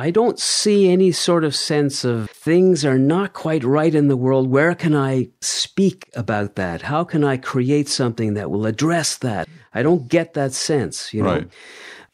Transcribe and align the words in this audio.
I 0.00 0.10
don't 0.10 0.38
see 0.38 0.90
any 0.90 1.12
sort 1.12 1.44
of 1.44 1.54
sense 1.54 2.04
of 2.04 2.30
things 2.30 2.86
are 2.86 2.98
not 2.98 3.34
quite 3.34 3.62
right 3.62 3.94
in 3.94 4.08
the 4.08 4.16
world. 4.16 4.48
Where 4.48 4.74
can 4.74 4.96
I 4.96 5.28
speak 5.42 6.08
about 6.14 6.54
that? 6.54 6.80
How 6.80 7.04
can 7.04 7.22
I 7.22 7.36
create 7.36 7.86
something 7.86 8.32
that 8.32 8.50
will 8.50 8.64
address 8.64 9.18
that? 9.18 9.46
I 9.74 9.82
don't 9.82 10.08
get 10.08 10.32
that 10.32 10.54
sense, 10.54 11.12
you 11.12 11.22
know. 11.22 11.34
Right. 11.34 11.48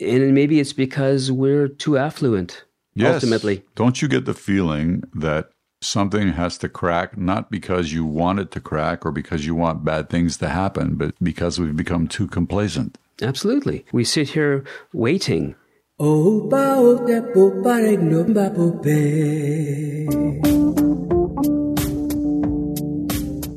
And 0.01 0.35
maybe 0.35 0.59
it's 0.59 0.73
because 0.73 1.31
we're 1.31 1.69
too 1.69 1.97
affluent. 1.97 2.65
Yes. 2.97 3.15
Ultimately, 3.23 3.63
Don't 3.77 4.03
you 4.03 4.09
get 4.09 4.25
the 4.25 4.35
feeling 4.35 5.05
that 5.15 5.51
something 5.81 6.31
has 6.31 6.59
to 6.59 6.69
crack, 6.69 7.17
not 7.17 7.53
because 7.53 7.93
you 7.93 8.05
want 8.05 8.41
it 8.41 8.51
to 8.51 8.61
crack 8.61 9.07
or 9.07 9.13
because 9.13 9.47
you 9.47 9.55
want 9.55 9.85
bad 9.85 10.11
things 10.11 10.39
to 10.39 10.49
happen, 10.49 10.97
but 10.97 11.15
because 11.23 11.61
we've 11.61 11.77
become 11.77 12.09
too 12.09 12.27
complacent? 12.27 12.99
absolutely. 13.23 13.87
We 13.93 14.05
sit 14.05 14.31
here 14.31 14.65
waiting. 14.93 15.55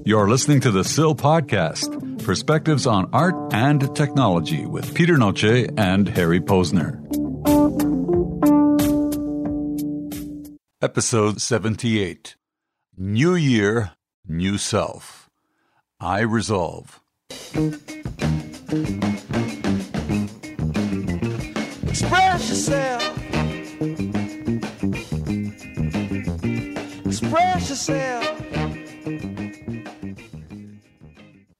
You're 0.06 0.30
listening 0.30 0.62
to 0.62 0.72
the 0.72 0.86
SIL 0.86 1.16
Podcast 1.16 2.24
Perspectives 2.24 2.88
on 2.88 3.10
Art 3.12 3.36
and 3.52 3.94
Technology 3.94 4.66
with 4.66 4.96
Peter 4.96 5.18
Noce 5.18 5.70
and 5.78 6.08
Harry 6.08 6.40
Posner. 6.40 6.96
Episode 10.82 11.42
78 11.42 12.38
New 12.96 13.36
Year, 13.36 13.92
New 14.26 14.58
Self. 14.58 15.30
I 16.00 16.22
resolve. 16.22 17.02
Express 22.40 22.70
yourself. 22.70 23.04
Express 27.06 27.70
yourself. 27.70 28.42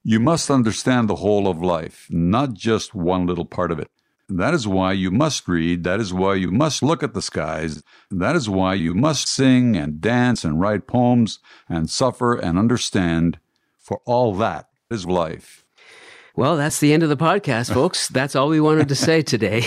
You 0.02 0.20
must 0.20 0.50
understand 0.50 1.08
the 1.10 1.16
whole 1.16 1.48
of 1.48 1.60
life, 1.62 2.06
not 2.08 2.54
just 2.54 2.94
one 2.94 3.26
little 3.26 3.44
part 3.44 3.70
of 3.70 3.78
it. 3.78 3.90
That 4.30 4.54
is 4.54 4.66
why 4.66 4.92
you 4.92 5.10
must 5.10 5.46
read. 5.46 5.84
That 5.84 6.00
is 6.00 6.14
why 6.14 6.36
you 6.36 6.50
must 6.50 6.82
look 6.82 7.02
at 7.02 7.12
the 7.12 7.20
skies. 7.20 7.82
That 8.10 8.34
is 8.34 8.48
why 8.48 8.72
you 8.72 8.94
must 8.94 9.28
sing 9.28 9.76
and 9.76 10.00
dance 10.00 10.44
and 10.44 10.58
write 10.58 10.86
poems 10.86 11.40
and 11.68 11.90
suffer 11.90 12.34
and 12.34 12.58
understand. 12.58 13.38
For 13.76 14.00
all 14.06 14.34
that 14.36 14.70
is 14.90 15.04
life. 15.04 15.59
Well, 16.40 16.56
that's 16.56 16.80
the 16.80 16.94
end 16.94 17.02
of 17.02 17.10
the 17.10 17.18
podcast, 17.18 17.70
folks. 17.74 18.08
That's 18.16 18.34
all 18.34 18.48
we 18.48 18.62
wanted 18.62 18.88
to 18.88 18.94
say 18.94 19.20
today. 19.20 19.62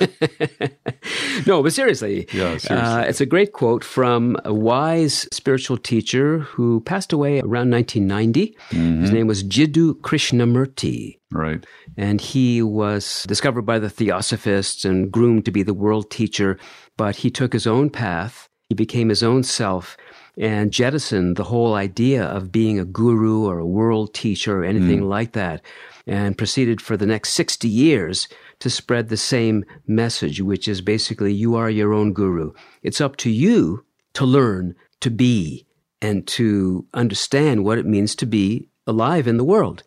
no, 1.46 1.62
but 1.62 1.72
seriously, 1.72 2.26
Yeah, 2.32 2.56
seriously. 2.56 2.70
Uh, 2.70 3.02
it's 3.02 3.20
a 3.20 3.26
great 3.26 3.52
quote 3.52 3.84
from 3.84 4.36
a 4.44 4.52
wise 4.52 5.28
spiritual 5.32 5.78
teacher 5.78 6.40
who 6.40 6.80
passed 6.80 7.12
away 7.12 7.38
around 7.38 7.70
1990. 7.70 8.56
Mm-hmm. 8.70 9.00
His 9.02 9.12
name 9.12 9.28
was 9.28 9.44
Jiddu 9.44 10.00
Krishnamurti. 10.00 11.20
Right. 11.30 11.64
And 11.96 12.20
he 12.20 12.62
was 12.62 13.24
discovered 13.28 13.62
by 13.62 13.78
the 13.78 13.88
Theosophists 13.88 14.84
and 14.84 15.08
groomed 15.08 15.44
to 15.44 15.52
be 15.52 15.62
the 15.62 15.72
world 15.72 16.10
teacher, 16.10 16.58
but 16.96 17.14
he 17.14 17.30
took 17.30 17.52
his 17.52 17.68
own 17.68 17.90
path. 17.90 18.48
He 18.68 18.74
became 18.74 19.08
his 19.08 19.22
own 19.22 19.44
self 19.44 19.96
and 20.38 20.72
jettisoned 20.72 21.36
the 21.36 21.44
whole 21.44 21.74
idea 21.74 22.24
of 22.24 22.50
being 22.50 22.78
a 22.78 22.84
guru 22.84 23.44
or 23.44 23.58
a 23.58 23.66
world 23.66 24.14
teacher 24.14 24.60
or 24.60 24.64
anything 24.64 25.02
like 25.08 25.32
that, 25.32 25.60
and 26.06 26.38
proceeded 26.38 26.80
for 26.80 26.96
the 26.96 27.06
next 27.06 27.30
60 27.30 27.68
years 27.68 28.28
to 28.58 28.70
spread 28.70 29.08
the 29.08 29.16
same 29.16 29.64
message, 29.86 30.40
which 30.40 30.68
is 30.68 30.80
basically 30.80 31.32
you 31.32 31.54
are 31.54 31.70
your 31.70 31.92
own 31.92 32.12
guru. 32.12 32.52
It's 32.82 33.00
up 33.00 33.16
to 33.18 33.30
you 33.30 33.84
to 34.14 34.24
learn 34.24 34.74
to 35.00 35.10
be 35.10 35.66
and 36.00 36.26
to 36.26 36.86
understand 36.94 37.64
what 37.64 37.78
it 37.78 37.86
means 37.86 38.14
to 38.16 38.26
be 38.26 38.68
alive 38.86 39.26
in 39.26 39.36
the 39.36 39.44
world. 39.44 39.82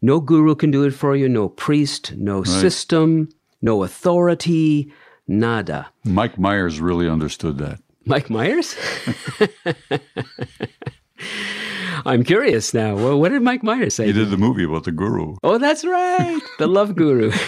No 0.00 0.20
guru 0.20 0.54
can 0.54 0.70
do 0.70 0.84
it 0.84 0.92
for 0.92 1.16
you, 1.16 1.28
no 1.28 1.48
priest, 1.48 2.14
no 2.16 2.44
system, 2.44 3.28
no 3.60 3.82
authority, 3.82 4.92
nada. 5.26 5.88
Mike 6.04 6.38
Myers 6.38 6.80
really 6.80 7.08
understood 7.08 7.58
that. 7.58 7.80
Mike 8.04 8.30
Myers? 8.30 8.76
I'm 12.04 12.24
curious 12.24 12.74
now. 12.74 12.94
Well, 12.94 13.20
what 13.20 13.30
did 13.30 13.42
Mike 13.42 13.62
Myers 13.62 13.94
say? 13.94 14.06
He 14.06 14.12
did 14.12 14.30
the 14.30 14.36
movie 14.36 14.64
about 14.64 14.84
the 14.84 14.92
guru. 14.92 15.36
Oh, 15.42 15.58
that's 15.58 15.84
right. 15.84 16.40
The 16.58 16.66
Love 16.66 16.94
Guru. 16.94 17.32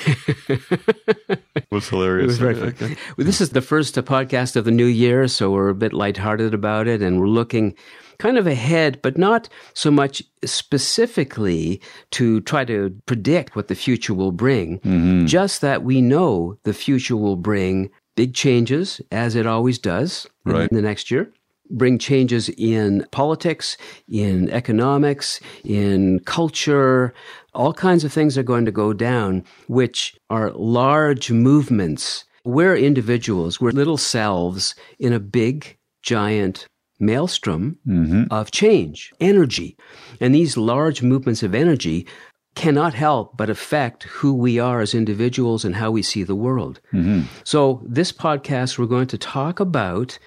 It 1.70 1.74
was 1.74 1.88
hilarious. 1.88 2.24
It 2.24 2.26
was 2.26 2.38
very 2.38 2.72
fun. 2.72 2.96
Well, 3.16 3.24
this 3.24 3.40
is 3.40 3.50
the 3.50 3.60
first 3.60 3.96
uh, 3.96 4.02
podcast 4.02 4.56
of 4.56 4.64
the 4.64 4.72
new 4.72 4.86
year, 4.86 5.28
so 5.28 5.52
we're 5.52 5.68
a 5.68 5.74
bit 5.74 5.92
lighthearted 5.92 6.52
about 6.52 6.88
it, 6.88 7.00
and 7.00 7.20
we're 7.20 7.28
looking 7.28 7.76
kind 8.18 8.36
of 8.36 8.46
ahead, 8.48 9.00
but 9.02 9.16
not 9.16 9.48
so 9.72 9.88
much 9.90 10.22
specifically 10.44 11.80
to 12.10 12.40
try 12.40 12.64
to 12.64 12.90
predict 13.06 13.54
what 13.54 13.68
the 13.68 13.74
future 13.76 14.14
will 14.14 14.32
bring. 14.32 14.80
Just 15.26 15.60
that 15.60 15.84
we 15.84 16.00
know 16.00 16.58
the 16.64 16.74
future 16.74 17.16
will 17.16 17.36
bring 17.36 17.90
big 18.16 18.34
changes, 18.34 19.00
as 19.12 19.36
it 19.36 19.46
always 19.46 19.78
does 19.78 20.26
in 20.44 20.68
the 20.72 20.82
next 20.82 21.10
year. 21.10 21.32
Bring 21.70 21.98
changes 21.98 22.48
in 22.50 23.06
politics, 23.10 23.76
in 24.08 24.50
economics, 24.50 25.40
in 25.64 26.20
culture. 26.20 27.14
All 27.54 27.72
kinds 27.72 28.04
of 28.04 28.12
things 28.12 28.36
are 28.36 28.42
going 28.42 28.64
to 28.64 28.72
go 28.72 28.92
down, 28.92 29.44
which 29.68 30.16
are 30.28 30.50
large 30.52 31.30
movements. 31.30 32.24
We're 32.44 32.76
individuals, 32.76 33.60
we're 33.60 33.72
little 33.72 33.98
selves 33.98 34.74
in 34.98 35.12
a 35.12 35.20
big, 35.20 35.76
giant 36.02 36.66
maelstrom 36.98 37.78
mm-hmm. 37.86 38.24
of 38.30 38.50
change, 38.50 39.12
energy. 39.20 39.76
And 40.20 40.34
these 40.34 40.56
large 40.56 41.02
movements 41.02 41.42
of 41.42 41.54
energy 41.54 42.06
cannot 42.54 42.94
help 42.94 43.36
but 43.36 43.48
affect 43.48 44.04
who 44.04 44.34
we 44.34 44.58
are 44.58 44.80
as 44.80 44.94
individuals 44.94 45.64
and 45.64 45.76
how 45.76 45.90
we 45.90 46.02
see 46.02 46.22
the 46.22 46.34
world. 46.34 46.80
Mm-hmm. 46.92 47.22
So, 47.44 47.82
this 47.86 48.12
podcast, 48.12 48.78
we're 48.78 48.86
going 48.86 49.06
to 49.08 49.18
talk 49.18 49.60
about 49.60 50.18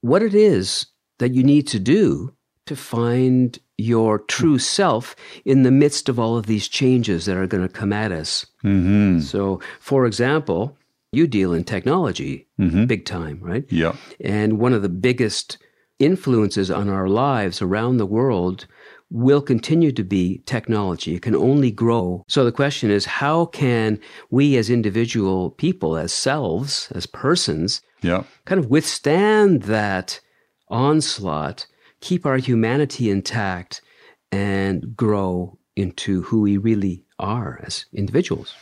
what 0.00 0.22
it 0.22 0.34
is 0.34 0.86
that 1.18 1.34
you 1.34 1.42
need 1.42 1.66
to 1.68 1.78
do 1.78 2.34
to 2.66 2.76
find 2.76 3.58
your 3.76 4.18
true 4.18 4.58
self 4.58 5.16
in 5.44 5.62
the 5.62 5.70
midst 5.70 6.08
of 6.08 6.18
all 6.18 6.36
of 6.36 6.46
these 6.46 6.68
changes 6.68 7.24
that 7.24 7.36
are 7.36 7.46
going 7.46 7.66
to 7.66 7.72
come 7.72 7.92
at 7.92 8.12
us. 8.12 8.46
Mm-hmm. 8.62 9.20
So, 9.20 9.60
for 9.80 10.06
example, 10.06 10.76
you 11.12 11.26
deal 11.26 11.52
in 11.52 11.64
technology 11.64 12.46
big 12.86 13.04
time, 13.04 13.40
right? 13.40 13.64
Yeah. 13.70 13.96
And 14.22 14.58
one 14.58 14.72
of 14.72 14.82
the 14.82 14.88
biggest 14.88 15.58
influences 15.98 16.70
on 16.70 16.88
our 16.88 17.08
lives 17.08 17.60
around 17.60 17.96
the 17.96 18.06
world 18.06 18.66
will 19.10 19.42
continue 19.42 19.90
to 19.92 20.04
be 20.04 20.38
technology. 20.46 21.14
It 21.16 21.22
can 21.22 21.34
only 21.34 21.70
grow. 21.70 22.24
So 22.28 22.44
the 22.44 22.52
question 22.52 22.90
is 22.90 23.04
how 23.04 23.46
can 23.46 23.98
we 24.30 24.56
as 24.56 24.70
individual 24.70 25.50
people, 25.50 25.96
as 25.96 26.12
selves, 26.12 26.90
as 26.94 27.06
persons, 27.06 27.82
Yeah. 28.02 28.22
kind 28.44 28.58
of 28.58 28.70
withstand 28.70 29.62
that 29.64 30.20
onslaught, 30.68 31.66
keep 32.00 32.24
our 32.24 32.38
humanity 32.38 33.10
intact, 33.10 33.82
and 34.30 34.96
grow 34.96 35.58
into 35.74 36.22
who 36.22 36.42
we 36.42 36.56
really 36.56 37.04
are 37.18 37.60
as 37.64 37.86
individuals? 37.92 38.54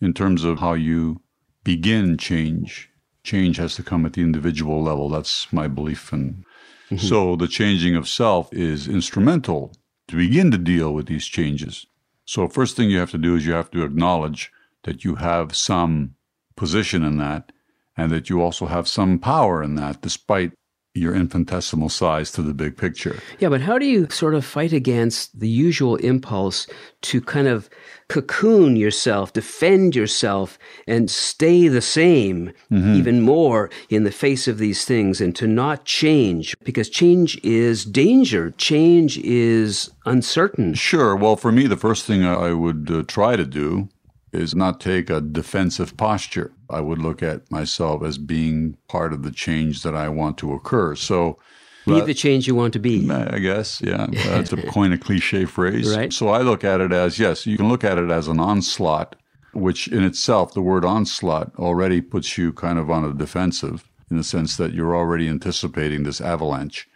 In 0.00 0.14
terms 0.14 0.44
of 0.44 0.60
how 0.60 0.74
you 0.74 1.20
begin 1.64 2.16
change, 2.16 2.88
change 3.24 3.56
has 3.56 3.74
to 3.74 3.82
come 3.82 4.06
at 4.06 4.12
the 4.12 4.22
individual 4.22 4.82
level. 4.82 5.08
That's 5.08 5.52
my 5.52 5.66
belief. 5.66 6.12
And 6.12 6.44
mm-hmm. 6.90 6.96
so 6.96 7.36
the 7.36 7.48
changing 7.48 7.96
of 7.96 8.08
self 8.08 8.52
is 8.52 8.88
instrumental 8.88 9.72
to 10.10 10.16
begin 10.16 10.50
to 10.50 10.58
deal 10.58 10.92
with 10.92 11.06
these 11.06 11.26
changes. 11.26 11.86
So, 12.24 12.46
first 12.48 12.76
thing 12.76 12.90
you 12.90 12.98
have 12.98 13.10
to 13.12 13.18
do 13.18 13.36
is 13.36 13.46
you 13.46 13.52
have 13.52 13.70
to 13.70 13.84
acknowledge 13.84 14.52
that 14.84 15.04
you 15.04 15.16
have 15.16 15.56
some 15.56 16.14
position 16.56 17.02
in 17.04 17.18
that 17.18 17.52
and 17.96 18.10
that 18.10 18.28
you 18.28 18.40
also 18.40 18.66
have 18.66 18.88
some 18.88 19.18
power 19.18 19.62
in 19.62 19.74
that, 19.76 20.00
despite 20.00 20.52
your 20.94 21.14
infinitesimal 21.14 21.88
size 21.88 22.32
to 22.32 22.42
the 22.42 22.52
big 22.52 22.76
picture. 22.76 23.20
Yeah, 23.38 23.48
but 23.48 23.60
how 23.60 23.78
do 23.78 23.86
you 23.86 24.08
sort 24.10 24.34
of 24.34 24.44
fight 24.44 24.72
against 24.72 25.38
the 25.38 25.48
usual 25.48 25.96
impulse 25.96 26.66
to 27.02 27.20
kind 27.20 27.46
of 27.46 27.70
cocoon 28.08 28.74
yourself, 28.74 29.32
defend 29.32 29.94
yourself, 29.94 30.58
and 30.88 31.08
stay 31.08 31.68
the 31.68 31.80
same 31.80 32.52
even 32.72 33.20
more 33.20 33.70
in 33.88 34.02
the 34.02 34.10
face 34.10 34.48
of 34.48 34.58
these 34.58 34.84
things 34.84 35.20
and 35.20 35.36
to 35.36 35.46
not 35.46 35.84
change? 35.84 36.56
Because 36.64 36.88
change 36.88 37.38
is 37.44 37.84
danger, 37.84 38.50
change 38.58 39.18
is 39.18 39.90
uncertain. 40.06 40.74
Sure. 40.74 41.14
Well, 41.14 41.36
for 41.36 41.52
me, 41.52 41.68
the 41.68 41.76
first 41.76 42.04
thing 42.04 42.24
I 42.24 42.50
I 42.50 42.52
would 42.52 42.90
uh, 42.90 43.02
try 43.06 43.36
to 43.36 43.44
do 43.44 43.88
is 44.32 44.54
not 44.54 44.80
take 44.80 45.10
a 45.10 45.20
defensive 45.20 45.96
posture. 45.96 46.52
I 46.68 46.80
would 46.80 46.98
look 46.98 47.22
at 47.22 47.50
myself 47.50 48.02
as 48.02 48.18
being 48.18 48.76
part 48.88 49.12
of 49.12 49.22
the 49.22 49.30
change 49.30 49.82
that 49.82 49.94
I 49.94 50.08
want 50.08 50.38
to 50.38 50.52
occur. 50.52 50.94
So, 50.94 51.38
Be 51.86 52.00
the 52.00 52.14
change 52.14 52.46
you 52.46 52.54
want 52.54 52.72
to 52.74 52.78
be. 52.78 53.10
I 53.10 53.38
guess, 53.40 53.80
yeah, 53.80 54.06
uh, 54.28 54.42
to 54.42 54.62
coin 54.68 54.92
a 54.92 54.98
cliche 54.98 55.44
phrase. 55.46 55.94
Right. 55.94 56.12
So 56.12 56.28
I 56.28 56.42
look 56.42 56.62
at 56.62 56.80
it 56.80 56.92
as 56.92 57.18
yes, 57.18 57.46
you 57.46 57.56
can 57.56 57.68
look 57.68 57.82
at 57.82 57.98
it 57.98 58.10
as 58.10 58.28
an 58.28 58.38
onslaught, 58.38 59.16
which 59.52 59.88
in 59.88 60.04
itself, 60.04 60.54
the 60.54 60.62
word 60.62 60.84
onslaught 60.84 61.52
already 61.56 62.00
puts 62.00 62.38
you 62.38 62.52
kind 62.52 62.78
of 62.78 62.90
on 62.90 63.04
a 63.04 63.12
defensive. 63.12 63.84
in 64.10 64.16
the 64.16 64.24
sense 64.24 64.56
that 64.56 64.74
you're 64.74 64.94
already 64.94 65.28
anticipating 65.28 66.02
this 66.02 66.20
avalanche, 66.20 66.88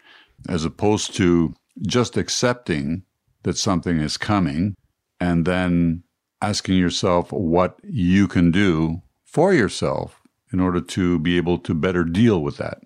as 0.48 0.64
opposed 0.64 1.14
to 1.14 1.54
just 1.82 2.16
accepting 2.16 3.04
that 3.42 3.56
something 3.56 3.98
is 3.98 4.16
coming 4.16 4.74
and 5.20 5.44
then 5.46 6.03
asking 6.48 6.76
yourself 6.76 7.32
what 7.32 7.78
you 7.82 8.28
can 8.28 8.50
do 8.50 9.02
for 9.24 9.52
yourself 9.52 10.20
in 10.52 10.60
order 10.60 10.80
to 10.80 11.18
be 11.18 11.36
able 11.36 11.58
to 11.58 11.74
better 11.74 12.04
deal 12.04 12.42
with 12.42 12.58
that. 12.58 12.78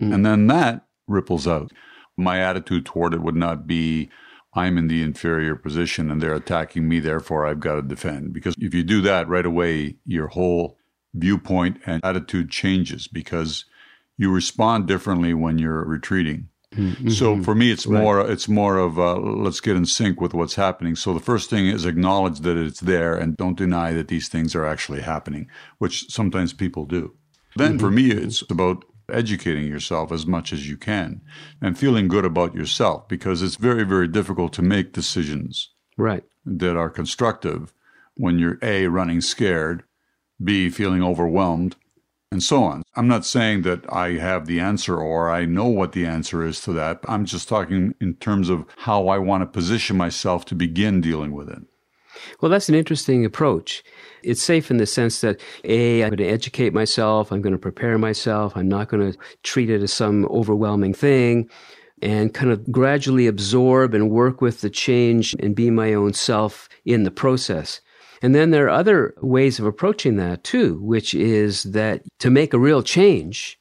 Mm. 0.00 0.14
And 0.14 0.26
then 0.26 0.46
that 0.48 0.86
ripples 1.06 1.46
out. 1.46 1.70
My 2.16 2.40
attitude 2.40 2.84
toward 2.84 3.14
it 3.14 3.22
would 3.22 3.36
not 3.36 3.66
be, 3.66 4.10
I'm 4.54 4.76
in 4.78 4.88
the 4.88 5.02
inferior 5.02 5.56
position 5.56 6.10
and 6.10 6.20
they're 6.20 6.34
attacking 6.34 6.88
me, 6.88 7.00
therefore 7.00 7.46
I've 7.46 7.60
got 7.60 7.76
to 7.76 7.82
defend. 7.82 8.32
Because 8.32 8.54
if 8.58 8.74
you 8.74 8.82
do 8.82 9.00
that 9.02 9.28
right 9.28 9.46
away, 9.46 9.96
your 10.04 10.28
whole 10.28 10.76
viewpoint 11.14 11.78
and 11.86 12.04
attitude 12.04 12.50
changes 12.50 13.06
because 13.08 13.64
you 14.16 14.32
respond 14.32 14.86
differently 14.86 15.34
when 15.34 15.58
you're 15.58 15.84
retreating. 15.84 16.48
Mm-hmm. 16.76 17.08
So 17.10 17.42
for 17.42 17.54
me, 17.54 17.70
it's 17.70 17.86
right. 17.86 18.02
more 18.02 18.30
it's 18.30 18.48
more 18.48 18.78
of 18.78 18.98
uh, 18.98 19.16
let's 19.16 19.60
get 19.60 19.76
in 19.76 19.86
sync 19.86 20.20
with 20.20 20.34
what's 20.34 20.54
happening. 20.54 20.96
So 20.96 21.12
the 21.12 21.20
first 21.20 21.50
thing 21.50 21.66
is 21.66 21.84
acknowledge 21.84 22.40
that 22.40 22.56
it's 22.56 22.80
there 22.80 23.16
and 23.16 23.36
don't 23.36 23.56
deny 23.56 23.92
that 23.92 24.08
these 24.08 24.28
things 24.28 24.54
are 24.54 24.66
actually 24.66 25.02
happening, 25.02 25.48
which 25.78 26.10
sometimes 26.10 26.52
people 26.52 26.84
do. 26.84 27.14
Then 27.56 27.72
mm-hmm. 27.72 27.78
for 27.78 27.90
me, 27.90 28.10
it's 28.10 28.42
about 28.50 28.84
educating 29.10 29.66
yourself 29.66 30.10
as 30.10 30.26
much 30.26 30.52
as 30.52 30.68
you 30.68 30.76
can 30.76 31.20
and 31.60 31.78
feeling 31.78 32.08
good 32.08 32.24
about 32.24 32.54
yourself 32.54 33.06
because 33.06 33.42
it's 33.42 33.56
very 33.56 33.84
very 33.84 34.08
difficult 34.08 34.50
to 34.50 34.62
make 34.62 34.94
decisions 34.94 35.68
right 35.98 36.24
that 36.46 36.74
are 36.74 36.88
constructive 36.88 37.74
when 38.16 38.38
you're 38.38 38.58
a 38.62 38.86
running 38.86 39.20
scared, 39.20 39.82
b 40.42 40.70
feeling 40.70 41.02
overwhelmed 41.02 41.76
and 42.34 42.42
so 42.42 42.64
on. 42.64 42.82
I'm 42.96 43.06
not 43.06 43.24
saying 43.24 43.62
that 43.62 43.84
I 43.92 44.14
have 44.14 44.46
the 44.46 44.58
answer 44.58 44.98
or 44.98 45.30
I 45.30 45.44
know 45.44 45.68
what 45.68 45.92
the 45.92 46.04
answer 46.04 46.44
is 46.44 46.60
to 46.62 46.72
that. 46.72 46.98
I'm 47.06 47.26
just 47.26 47.48
talking 47.48 47.94
in 48.00 48.14
terms 48.16 48.48
of 48.48 48.66
how 48.76 49.06
I 49.06 49.18
want 49.18 49.42
to 49.42 49.46
position 49.46 49.96
myself 49.96 50.44
to 50.46 50.56
begin 50.56 51.00
dealing 51.00 51.30
with 51.30 51.48
it. 51.48 51.62
Well, 52.40 52.50
that's 52.50 52.68
an 52.68 52.74
interesting 52.74 53.24
approach. 53.24 53.84
It's 54.24 54.42
safe 54.42 54.68
in 54.68 54.78
the 54.78 54.86
sense 54.86 55.20
that 55.20 55.40
A, 55.62 56.02
I'm 56.02 56.10
going 56.10 56.28
to 56.28 56.34
educate 56.34 56.74
myself, 56.74 57.30
I'm 57.30 57.40
going 57.40 57.52
to 57.52 57.58
prepare 57.58 57.98
myself, 57.98 58.56
I'm 58.56 58.68
not 58.68 58.88
going 58.88 59.12
to 59.12 59.18
treat 59.44 59.70
it 59.70 59.80
as 59.80 59.92
some 59.92 60.26
overwhelming 60.26 60.92
thing, 60.92 61.48
and 62.02 62.34
kind 62.34 62.50
of 62.50 62.72
gradually 62.72 63.28
absorb 63.28 63.94
and 63.94 64.10
work 64.10 64.40
with 64.40 64.60
the 64.60 64.70
change 64.70 65.36
and 65.38 65.54
be 65.54 65.70
my 65.70 65.94
own 65.94 66.14
self 66.14 66.68
in 66.84 67.04
the 67.04 67.12
process. 67.12 67.80
And 68.24 68.34
then 68.34 68.52
there 68.52 68.64
are 68.64 68.70
other 68.70 69.12
ways 69.20 69.58
of 69.58 69.66
approaching 69.66 70.16
that 70.16 70.44
too, 70.44 70.78
which 70.80 71.12
is 71.12 71.64
that 71.64 72.00
to 72.20 72.30
make 72.30 72.54
a 72.54 72.58
real 72.58 72.82
change, 72.82 73.60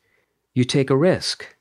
you 0.54 0.64
take 0.64 0.90
a 0.90 0.96
risk. 0.96 1.54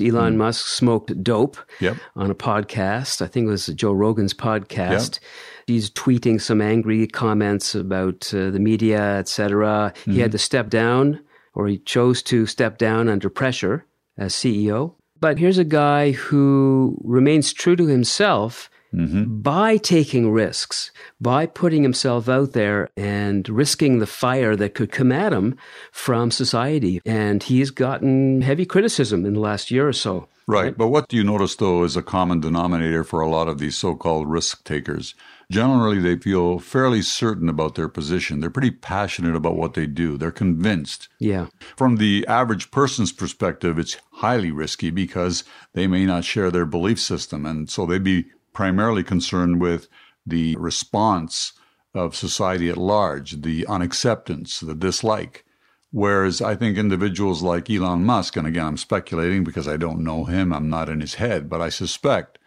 Elon 0.00 0.34
mm. 0.34 0.36
Musk 0.36 0.68
smoked 0.68 1.24
dope 1.24 1.56
yep. 1.80 1.96
on 2.14 2.30
a 2.30 2.36
podcast. 2.36 3.20
I 3.20 3.26
think 3.26 3.48
it 3.48 3.50
was 3.50 3.66
Joe 3.66 3.90
Rogan's 3.90 4.32
podcast. 4.32 5.14
Yep. 5.14 5.22
He's 5.66 5.90
tweeting 5.90 6.40
some 6.40 6.60
angry 6.60 7.08
comments 7.08 7.74
about 7.74 8.32
uh, 8.32 8.50
the 8.50 8.60
media, 8.60 9.18
etc. 9.18 9.92
Mm-hmm. 9.92 10.12
He 10.12 10.20
had 10.20 10.28
mm-hmm. 10.28 10.32
to 10.34 10.38
step 10.38 10.70
down, 10.70 11.18
or 11.52 11.66
he 11.66 11.78
chose 11.78 12.22
to 12.22 12.46
step 12.46 12.78
down 12.78 13.08
under 13.08 13.28
pressure 13.28 13.86
as 14.16 14.34
CEO. 14.34 14.94
But 15.20 15.38
here's 15.38 15.58
a 15.58 15.64
guy 15.64 16.12
who 16.12 16.98
remains 17.02 17.52
true 17.52 17.76
to 17.76 17.86
himself 17.86 18.70
mm-hmm. 18.94 19.40
by 19.40 19.76
taking 19.76 20.30
risks, 20.30 20.90
by 21.20 21.46
putting 21.46 21.82
himself 21.82 22.28
out 22.28 22.52
there 22.52 22.88
and 22.96 23.48
risking 23.48 23.98
the 23.98 24.06
fire 24.06 24.56
that 24.56 24.74
could 24.74 24.92
come 24.92 25.12
at 25.12 25.32
him 25.32 25.56
from 25.92 26.30
society. 26.30 27.00
And 27.04 27.42
he's 27.42 27.70
gotten 27.70 28.42
heavy 28.42 28.66
criticism 28.66 29.24
in 29.24 29.34
the 29.34 29.40
last 29.40 29.70
year 29.70 29.88
or 29.88 29.92
so. 29.92 30.28
Right. 30.46 30.64
right. 30.64 30.78
But 30.78 30.88
what 30.88 31.08
do 31.08 31.16
you 31.16 31.24
notice, 31.24 31.56
though, 31.56 31.84
is 31.84 31.96
a 31.96 32.02
common 32.02 32.40
denominator 32.40 33.04
for 33.04 33.20
a 33.20 33.28
lot 33.28 33.48
of 33.48 33.58
these 33.58 33.76
so 33.76 33.94
called 33.94 34.28
risk 34.28 34.64
takers? 34.64 35.14
Generally, 35.50 36.00
they 36.00 36.16
feel 36.16 36.58
fairly 36.58 37.00
certain 37.00 37.48
about 37.48 37.74
their 37.74 37.88
position. 37.88 38.40
They're 38.40 38.50
pretty 38.50 38.70
passionate 38.70 39.34
about 39.34 39.56
what 39.56 39.72
they 39.72 39.86
do. 39.86 40.18
They're 40.18 40.30
convinced. 40.30 41.08
Yeah. 41.18 41.46
From 41.74 41.96
the 41.96 42.26
average 42.28 42.70
person's 42.70 43.12
perspective, 43.12 43.78
it's 43.78 43.96
highly 44.14 44.50
risky 44.50 44.90
because 44.90 45.44
they 45.72 45.86
may 45.86 46.04
not 46.04 46.24
share 46.24 46.50
their 46.50 46.66
belief 46.66 47.00
system. 47.00 47.46
And 47.46 47.70
so 47.70 47.86
they'd 47.86 48.04
be 48.04 48.26
primarily 48.52 49.02
concerned 49.02 49.60
with 49.60 49.88
the 50.26 50.54
response 50.56 51.54
of 51.94 52.14
society 52.14 52.68
at 52.68 52.76
large, 52.76 53.40
the 53.40 53.66
unacceptance, 53.66 54.60
the 54.60 54.74
dislike. 54.74 55.46
Whereas 55.90 56.42
I 56.42 56.54
think 56.56 56.76
individuals 56.76 57.42
like 57.42 57.70
Elon 57.70 58.04
Musk, 58.04 58.36
and 58.36 58.46
again, 58.46 58.66
I'm 58.66 58.76
speculating 58.76 59.44
because 59.44 59.66
I 59.66 59.78
don't 59.78 60.04
know 60.04 60.24
him, 60.24 60.52
I'm 60.52 60.68
not 60.68 60.90
in 60.90 61.00
his 61.00 61.14
head, 61.14 61.48
but 61.48 61.62
I 61.62 61.70
suspect 61.70 62.37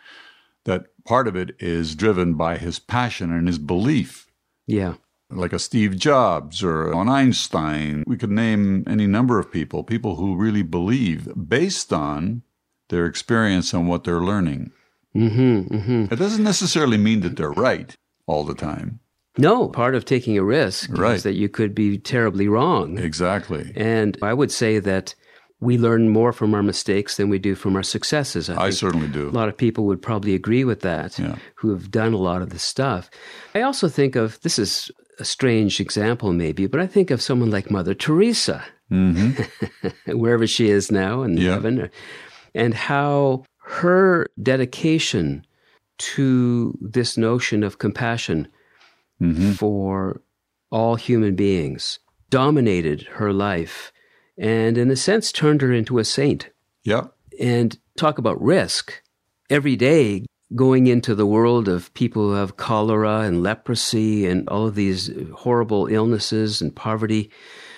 that 0.65 0.85
part 1.05 1.27
of 1.27 1.35
it 1.35 1.55
is 1.59 1.95
driven 1.95 2.35
by 2.35 2.57
his 2.57 2.79
passion 2.79 3.31
and 3.31 3.47
his 3.47 3.57
belief. 3.57 4.27
Yeah. 4.67 4.95
Like 5.29 5.53
a 5.53 5.59
Steve 5.59 5.97
Jobs 5.97 6.61
or 6.61 6.91
an 6.91 7.07
Einstein. 7.07 8.03
We 8.05 8.17
could 8.17 8.31
name 8.31 8.83
any 8.85 9.07
number 9.07 9.39
of 9.39 9.51
people, 9.51 9.83
people 9.83 10.17
who 10.17 10.35
really 10.35 10.63
believe 10.63 11.29
based 11.47 11.93
on 11.93 12.43
their 12.89 13.05
experience 13.05 13.73
and 13.73 13.87
what 13.87 14.03
they're 14.03 14.19
learning. 14.19 14.71
Mm-hmm, 15.15 15.75
mm-hmm. 15.75 16.13
It 16.13 16.17
doesn't 16.17 16.43
necessarily 16.43 16.97
mean 16.97 17.21
that 17.21 17.37
they're 17.37 17.51
right 17.51 17.95
all 18.27 18.43
the 18.43 18.53
time. 18.53 18.99
No, 19.37 19.69
part 19.69 19.95
of 19.95 20.03
taking 20.03 20.37
a 20.37 20.43
risk 20.43 20.89
right. 20.91 21.15
is 21.15 21.23
that 21.23 21.33
you 21.33 21.47
could 21.47 21.73
be 21.73 21.97
terribly 21.97 22.49
wrong. 22.49 22.97
Exactly. 22.97 23.71
And 23.75 24.17
I 24.21 24.33
would 24.33 24.51
say 24.51 24.79
that 24.79 25.15
we 25.61 25.77
learn 25.77 26.09
more 26.09 26.33
from 26.33 26.53
our 26.55 26.63
mistakes 26.63 27.15
than 27.17 27.29
we 27.29 27.37
do 27.37 27.53
from 27.53 27.75
our 27.75 27.83
successes. 27.83 28.49
I, 28.49 28.65
I 28.65 28.69
certainly 28.71 29.07
do. 29.07 29.29
A 29.29 29.31
lot 29.31 29.47
of 29.47 29.55
people 29.55 29.85
would 29.85 30.01
probably 30.01 30.33
agree 30.33 30.63
with 30.63 30.81
that 30.81 31.17
yeah. 31.17 31.35
who 31.55 31.69
have 31.69 31.91
done 31.91 32.13
a 32.13 32.17
lot 32.17 32.41
of 32.41 32.49
this 32.49 32.63
stuff. 32.63 33.09
I 33.53 33.61
also 33.61 33.87
think 33.87 34.15
of 34.15 34.41
this 34.41 34.57
is 34.57 34.91
a 35.19 35.25
strange 35.25 35.79
example, 35.79 36.33
maybe, 36.33 36.65
but 36.65 36.79
I 36.79 36.87
think 36.87 37.11
of 37.11 37.21
someone 37.21 37.51
like 37.51 37.69
Mother 37.69 37.93
Teresa, 37.93 38.65
mm-hmm. 38.91 39.89
wherever 40.17 40.47
she 40.47 40.69
is 40.69 40.91
now 40.91 41.21
in 41.21 41.37
yeah. 41.37 41.51
heaven, 41.51 41.91
and 42.55 42.73
how 42.73 43.45
her 43.59 44.27
dedication 44.41 45.45
to 45.99 46.75
this 46.81 47.17
notion 47.17 47.63
of 47.63 47.77
compassion 47.77 48.47
mm-hmm. 49.21 49.51
for 49.51 50.21
all 50.71 50.95
human 50.95 51.35
beings 51.35 51.99
dominated 52.31 53.03
her 53.03 53.31
life 53.31 53.90
and 54.41 54.75
in 54.75 54.89
a 54.89 54.95
sense 54.95 55.31
turned 55.31 55.61
her 55.61 55.71
into 55.71 55.99
a 55.99 56.03
saint. 56.03 56.49
Yeah. 56.83 57.07
And 57.39 57.77
talk 57.95 58.17
about 58.17 58.41
risk. 58.41 59.01
Every 59.49 59.75
day 59.75 60.25
going 60.55 60.87
into 60.87 61.13
the 61.13 61.27
world 61.27 61.67
of 61.67 61.93
people 61.93 62.29
who 62.29 62.33
have 62.33 62.57
cholera 62.57 63.19
and 63.19 63.43
leprosy 63.43 64.25
and 64.25 64.49
all 64.49 64.67
of 64.67 64.75
these 64.75 65.11
horrible 65.35 65.85
illnesses 65.87 66.59
and 66.61 66.75
poverty, 66.75 67.29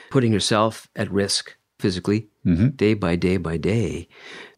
putting 0.09 0.31
herself 0.31 0.87
at 0.95 1.11
risk 1.11 1.55
physically 1.79 2.29
mm-hmm. 2.45 2.69
day 2.69 2.93
by 2.93 3.17
day 3.17 3.35
by 3.35 3.57
day 3.57 4.07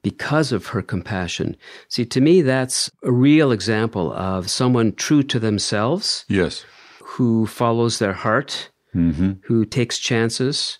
because 0.04 0.52
of 0.52 0.68
her 0.68 0.84
compassion. 0.84 1.58
See, 1.90 2.06
to 2.06 2.22
me, 2.22 2.44
that's 2.44 2.92
a 3.04 3.12
real 3.12 3.52
example 3.52 4.14
of 4.14 4.50
someone 4.50 4.94
true 4.94 5.24
to 5.24 5.40
themselves. 5.40 6.24
Yes. 6.30 6.66
Who 7.04 7.48
follows 7.48 7.98
their 7.98 8.14
heart, 8.14 8.70
mm-hmm. 8.94 9.34
who 9.46 9.66
takes 9.66 9.98
chances, 9.98 10.78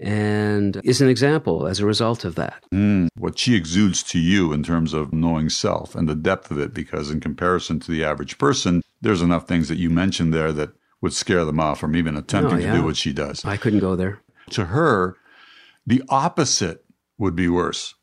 and 0.00 0.80
is 0.82 1.02
an 1.02 1.08
example 1.08 1.66
as 1.66 1.78
a 1.78 1.86
result 1.86 2.24
of 2.24 2.34
that. 2.34 2.64
Mm, 2.72 3.08
what 3.16 3.38
she 3.38 3.54
exudes 3.54 4.02
to 4.04 4.18
you 4.18 4.52
in 4.52 4.62
terms 4.62 4.94
of 4.94 5.12
knowing 5.12 5.50
self 5.50 5.94
and 5.94 6.08
the 6.08 6.14
depth 6.14 6.50
of 6.50 6.58
it, 6.58 6.72
because 6.72 7.10
in 7.10 7.20
comparison 7.20 7.78
to 7.80 7.92
the 7.92 8.02
average 8.02 8.38
person, 8.38 8.82
there's 9.02 9.20
enough 9.20 9.46
things 9.46 9.68
that 9.68 9.78
you 9.78 9.90
mentioned 9.90 10.32
there 10.32 10.52
that 10.52 10.70
would 11.02 11.12
scare 11.12 11.44
them 11.44 11.60
off 11.60 11.78
from 11.78 11.94
even 11.94 12.16
attempting 12.16 12.58
oh, 12.58 12.60
yeah. 12.60 12.72
to 12.72 12.78
do 12.78 12.84
what 12.84 12.96
she 12.96 13.12
does. 13.12 13.44
I 13.44 13.56
couldn't 13.56 13.80
go 13.80 13.94
there. 13.94 14.20
To 14.50 14.66
her, 14.66 15.16
the 15.86 16.02
opposite 16.08 16.84
would 17.18 17.36
be 17.36 17.48
worse. 17.48 17.94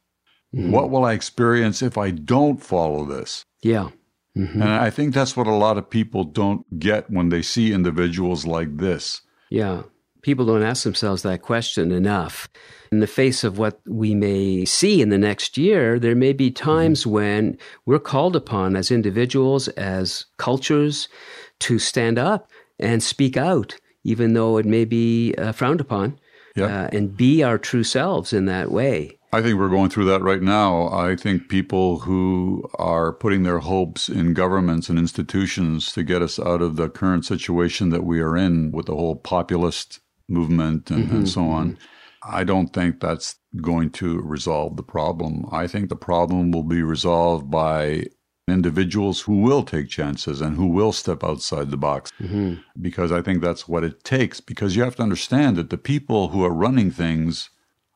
Mm-hmm. 0.56 0.72
What 0.72 0.90
will 0.90 1.04
I 1.04 1.14
experience 1.14 1.82
if 1.82 1.98
I 1.98 2.12
don't 2.12 2.64
follow 2.64 3.06
this? 3.06 3.44
Yeah. 3.62 3.90
Mm-hmm. 4.38 4.62
And 4.62 4.72
I 4.72 4.92
think 4.92 5.14
that's 5.14 5.36
what 5.36 5.48
a 5.48 5.52
lot 5.52 5.80
of 5.80 5.90
people 5.90 6.24
don't 6.24 6.80
get 6.80 7.10
when 7.10 7.30
they 7.30 7.42
see 7.42 7.74
individuals 7.74 8.46
like 8.46 8.78
this. 8.78 9.22
Yeah 9.50 9.84
people 10.28 10.46
don't 10.46 10.62
ask 10.62 10.84
themselves 10.84 11.24
that 11.24 11.42
question 11.42 11.90
enough. 11.90 12.50
In 12.92 13.00
the 13.00 13.08
face 13.08 13.46
of 13.46 13.58
what 13.58 13.80
we 13.88 14.14
may 14.14 14.66
see 14.66 15.02
in 15.02 15.08
the 15.08 15.18
next 15.18 15.58
year, 15.58 15.98
there 15.98 16.16
may 16.16 16.34
be 16.34 16.52
times 16.52 17.04
mm-hmm. 17.04 17.12
when 17.12 17.58
we're 17.86 17.98
called 17.98 18.36
upon 18.36 18.76
as 18.76 18.92
individuals, 18.92 19.70
as 19.70 20.26
cultures, 20.36 21.08
to 21.60 21.80
stand 21.80 22.20
up 22.20 22.52
and 22.78 23.02
speak 23.02 23.38
out, 23.38 23.78
even 24.04 24.34
though 24.34 24.58
it 24.58 24.66
may 24.66 24.84
be 24.84 25.34
uh, 25.38 25.54
frowned 25.54 25.80
upon, 25.80 26.20
yeah. 26.58 26.66
uh, 26.66 26.90
and 26.92 27.16
be 27.16 27.42
our 27.42 27.58
true 27.58 27.86
selves 27.86 28.34
in 28.34 28.48
that 28.48 28.70
way. 28.70 29.18
I 29.32 29.42
think 29.42 29.58
we're 29.58 29.70
going 29.70 29.90
through 29.90 30.06
that 30.06 30.22
right 30.22 30.42
now. 30.42 30.90
I 30.90 31.16
think 31.16 31.48
people 31.48 32.00
who 32.00 32.70
are 32.76 33.14
putting 33.14 33.44
their 33.44 33.60
hopes 33.60 34.10
in 34.10 34.34
governments 34.34 34.90
and 34.90 35.00
institutions 35.00 35.94
to 35.94 36.04
get 36.04 36.22
us 36.22 36.38
out 36.38 36.62
of 36.62 36.76
the 36.76 36.90
current 36.90 37.24
situation 37.24 37.92
that 37.92 38.04
we 38.04 38.20
are 38.20 38.36
in 38.36 38.72
with 38.72 38.88
the 38.88 38.96
whole 38.96 39.16
populist 39.16 40.02
movement 40.30 40.92
and, 40.92 41.04
and 41.04 41.10
mm-hmm, 41.10 41.26
so 41.26 41.50
on, 41.50 41.72
mm-hmm. 41.72 41.84
I 42.24 42.44
don't 42.44 42.74
think 42.74 43.00
that's 43.00 43.36
going 43.62 43.92
to 43.92 44.20
resolve 44.22 44.76
the 44.76 44.84
problem. 44.84 45.46
I 45.52 45.68
think 45.68 45.90
the 45.90 45.96
problem 45.96 46.52
will 46.52 46.64
be 46.64 46.82
resolved 46.82 47.50
by 47.50 48.06
individuals 48.48 49.22
who 49.22 49.42
will 49.42 49.64
take 49.64 49.90
chances 49.90 50.42
and 50.42 50.56
who 50.56 50.68
will 50.68 50.94
step 50.94 51.24
outside 51.24 51.70
the 51.70 51.78
box 51.78 52.12
mm-hmm. 52.20 52.56
because 52.80 53.12
I 53.12 53.22
think 53.22 53.42
that's 53.42 53.68
what 53.68 53.84
it 53.84 54.04
takes. 54.04 54.40
Because 54.40 54.76
you 54.76 54.84
have 54.84 54.96
to 54.98 55.04
understand 55.04 55.58
that 55.58 55.70
the 55.70 55.78
people 55.78 56.30
who 56.30 56.44
are 56.44 56.54
running 56.54 56.92
things 56.92 57.50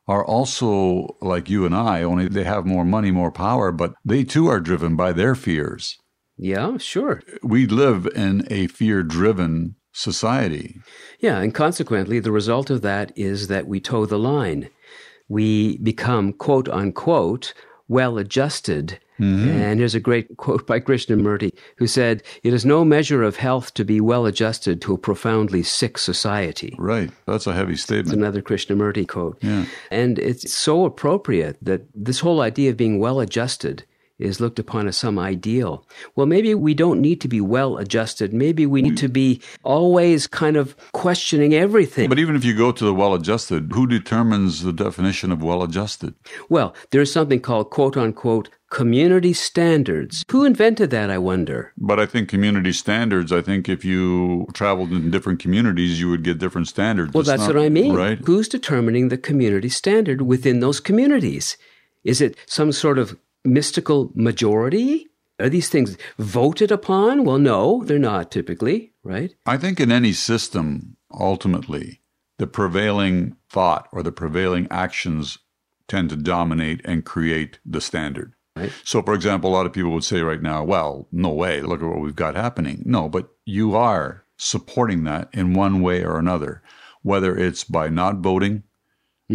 are 0.07 0.25
also 0.25 1.15
like 1.21 1.50
you 1.50 1.65
and 1.65 1.75
I, 1.75 2.03
only 2.03 2.27
they 2.27 2.43
have 2.43 2.65
more 2.65 2.83
money, 2.83 3.11
more 3.11 3.31
power, 3.31 3.71
but 3.71 3.93
they 4.03 4.23
too 4.23 4.47
are 4.47 4.59
driven 4.59 4.95
by 4.95 5.13
their 5.13 5.35
fears. 5.35 5.97
Yeah, 6.38 6.77
sure. 6.77 7.21
We 7.43 7.67
live 7.67 8.07
in 8.07 8.47
a 8.50 8.67
fear 8.67 9.03
driven 9.03 9.75
society. 9.91 10.79
Yeah, 11.19 11.39
and 11.39 11.53
consequently, 11.53 12.19
the 12.19 12.31
result 12.31 12.69
of 12.69 12.81
that 12.81 13.12
is 13.17 13.48
that 13.48 13.67
we 13.67 13.79
toe 13.79 14.05
the 14.05 14.19
line. 14.19 14.69
We 15.29 15.77
become, 15.77 16.33
quote 16.33 16.67
unquote, 16.69 17.53
well 17.88 18.17
adjusted. 18.17 19.00
Mm-hmm. 19.19 19.50
And 19.50 19.79
here's 19.79 19.93
a 19.93 20.00
great 20.00 20.36
quote 20.38 20.65
by 20.65 20.79
Krishnamurti, 20.79 21.51
who 21.77 21.86
said, 21.86 22.24
It 22.41 22.53
is 22.53 22.65
no 22.65 22.83
measure 22.83 23.21
of 23.21 23.36
health 23.36 23.74
to 23.75 23.86
be 23.86 24.01
well 24.01 24.25
adjusted 24.25 24.81
to 24.81 24.93
a 24.93 24.98
profoundly 24.98 25.62
sick 25.62 25.98
society. 26.00 26.75
Right. 26.79 27.12
That's 27.27 27.45
a 27.45 27.53
heavy 27.53 27.74
It's 27.74 27.83
statement. 27.83 28.17
another 28.17 28.41
Krishnamurti 28.41 29.07
quote. 29.07 29.38
Yeah. 29.41 29.65
And 29.91 30.17
it's 30.17 30.51
so 30.51 30.86
appropriate 30.86 31.57
that 31.62 31.83
this 31.93 32.21
whole 32.21 32.41
idea 32.41 32.71
of 32.71 32.77
being 32.77 32.98
well 32.98 33.19
adjusted 33.19 33.86
is 34.21 34.39
looked 34.39 34.59
upon 34.59 34.87
as 34.87 34.97
some 34.97 35.17
ideal. 35.19 35.85
Well, 36.15 36.27
maybe 36.27 36.53
we 36.55 36.73
don't 36.73 37.01
need 37.01 37.19
to 37.21 37.27
be 37.27 37.41
well 37.41 37.77
adjusted. 37.77 38.33
Maybe 38.33 38.65
we 38.65 38.81
need 38.81 38.97
to 38.97 39.07
be 39.09 39.41
always 39.63 40.27
kind 40.27 40.57
of 40.57 40.75
questioning 40.93 41.53
everything. 41.53 42.07
But 42.09 42.19
even 42.19 42.35
if 42.35 42.45
you 42.45 42.55
go 42.55 42.71
to 42.71 42.85
the 42.85 42.93
well 42.93 43.13
adjusted, 43.13 43.71
who 43.73 43.87
determines 43.87 44.63
the 44.63 44.73
definition 44.73 45.31
of 45.31 45.41
well 45.41 45.63
adjusted? 45.63 46.13
Well, 46.49 46.73
there's 46.91 47.11
something 47.11 47.39
called 47.41 47.69
quote 47.71 47.97
unquote 47.97 48.49
community 48.69 49.33
standards. 49.33 50.23
Who 50.31 50.45
invented 50.45 50.91
that, 50.91 51.09
I 51.09 51.17
wonder? 51.17 51.73
But 51.77 51.99
I 51.99 52.05
think 52.05 52.29
community 52.29 52.71
standards, 52.71 53.31
I 53.33 53.41
think 53.41 53.67
if 53.67 53.83
you 53.83 54.47
traveled 54.53 54.91
in 54.93 55.11
different 55.11 55.39
communities, 55.41 55.99
you 55.99 56.09
would 56.09 56.23
get 56.23 56.37
different 56.37 56.69
standards. 56.69 57.13
Well, 57.13 57.21
It's 57.21 57.29
that's 57.29 57.41
not- 57.47 57.55
what 57.55 57.63
I 57.65 57.69
mean. 57.69 57.93
Right. 57.93 58.17
Who's 58.25 58.47
determining 58.47 59.09
the 59.09 59.17
community 59.17 59.67
standard 59.67 60.21
within 60.21 60.61
those 60.61 60.79
communities? 60.79 61.57
Is 62.05 62.21
it 62.21 62.37
some 62.45 62.71
sort 62.71 62.97
of 62.97 63.17
mystical 63.43 64.12
majority? 64.15 65.07
Are 65.39 65.50
these 65.50 65.69
things 65.69 65.98
voted 66.19 66.71
upon? 66.71 67.24
Well, 67.24 67.39
no, 67.39 67.83
they're 67.83 67.98
not 67.98 68.31
typically, 68.31 68.93
right? 69.03 69.33
I 69.45 69.57
think 69.57 69.79
in 69.79 69.91
any 69.91 70.13
system, 70.13 70.98
ultimately, 71.12 72.01
the 72.38 72.48
prevailing 72.48 73.38
thought 73.50 73.88
or 73.91 74.03
the 74.03 74.12
prevailing 74.12 74.67
actions 74.69 75.39
tend 75.88 76.10
to 76.10 76.15
dominate 76.15 76.81
and 76.86 77.05
create 77.05 77.60
the 77.65 77.81
standard. 77.81 78.33
Right. 78.55 78.71
So, 78.83 79.01
for 79.01 79.13
example, 79.13 79.50
a 79.50 79.53
lot 79.55 79.65
of 79.65 79.74
people 79.74 79.91
would 79.91 80.03
say 80.03 80.21
right 80.21 80.41
now, 80.41 80.63
well, 80.63 81.07
no 81.12 81.29
way, 81.29 81.62
look 81.62 81.81
at 81.81 81.88
what 81.88 82.01
we've 82.01 82.15
got 82.15 82.36
happening. 82.36 82.83
No, 82.86 83.10
but 83.10 83.29
you 83.45 83.75
are 83.75 84.25
supporting 84.38 85.03
that 85.05 85.29
in 85.33 85.53
one 85.53 85.81
way 85.81 86.03
or 86.03 86.17
another, 86.17 86.62
whether 87.01 87.38
it's 87.38 87.63
by 87.63 87.89
not 87.89 88.17
voting, 88.17 88.63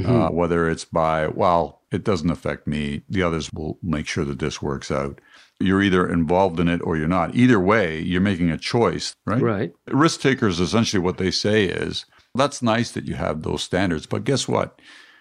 uh, 0.04 0.28
whether 0.28 0.68
it's 0.68 0.84
by, 0.84 1.26
well, 1.28 1.75
it 1.92 2.04
doesn't 2.04 2.30
affect 2.30 2.66
me, 2.66 3.02
the 3.08 3.22
others 3.22 3.52
will 3.52 3.78
make 3.82 4.06
sure 4.06 4.24
that 4.24 4.38
this 4.38 4.60
works 4.60 4.90
out. 4.90 5.20
You're 5.60 5.82
either 5.82 6.06
involved 6.08 6.60
in 6.60 6.68
it 6.68 6.80
or 6.82 6.96
you're 6.96 7.08
not. 7.08 7.34
Either 7.34 7.58
way, 7.60 8.00
you're 8.00 8.20
making 8.20 8.50
a 8.50 8.58
choice, 8.58 9.14
right? 9.24 9.40
Right. 9.40 9.72
Risk 9.88 10.20
takers, 10.20 10.60
essentially, 10.60 11.00
what 11.00 11.16
they 11.18 11.30
say 11.30 11.64
is 11.64 12.04
that's 12.34 12.60
nice 12.60 12.90
that 12.90 13.06
you 13.06 13.14
have 13.14 13.42
those 13.42 13.62
standards, 13.62 14.04
but 14.06 14.24
guess 14.24 14.46
what? 14.46 14.78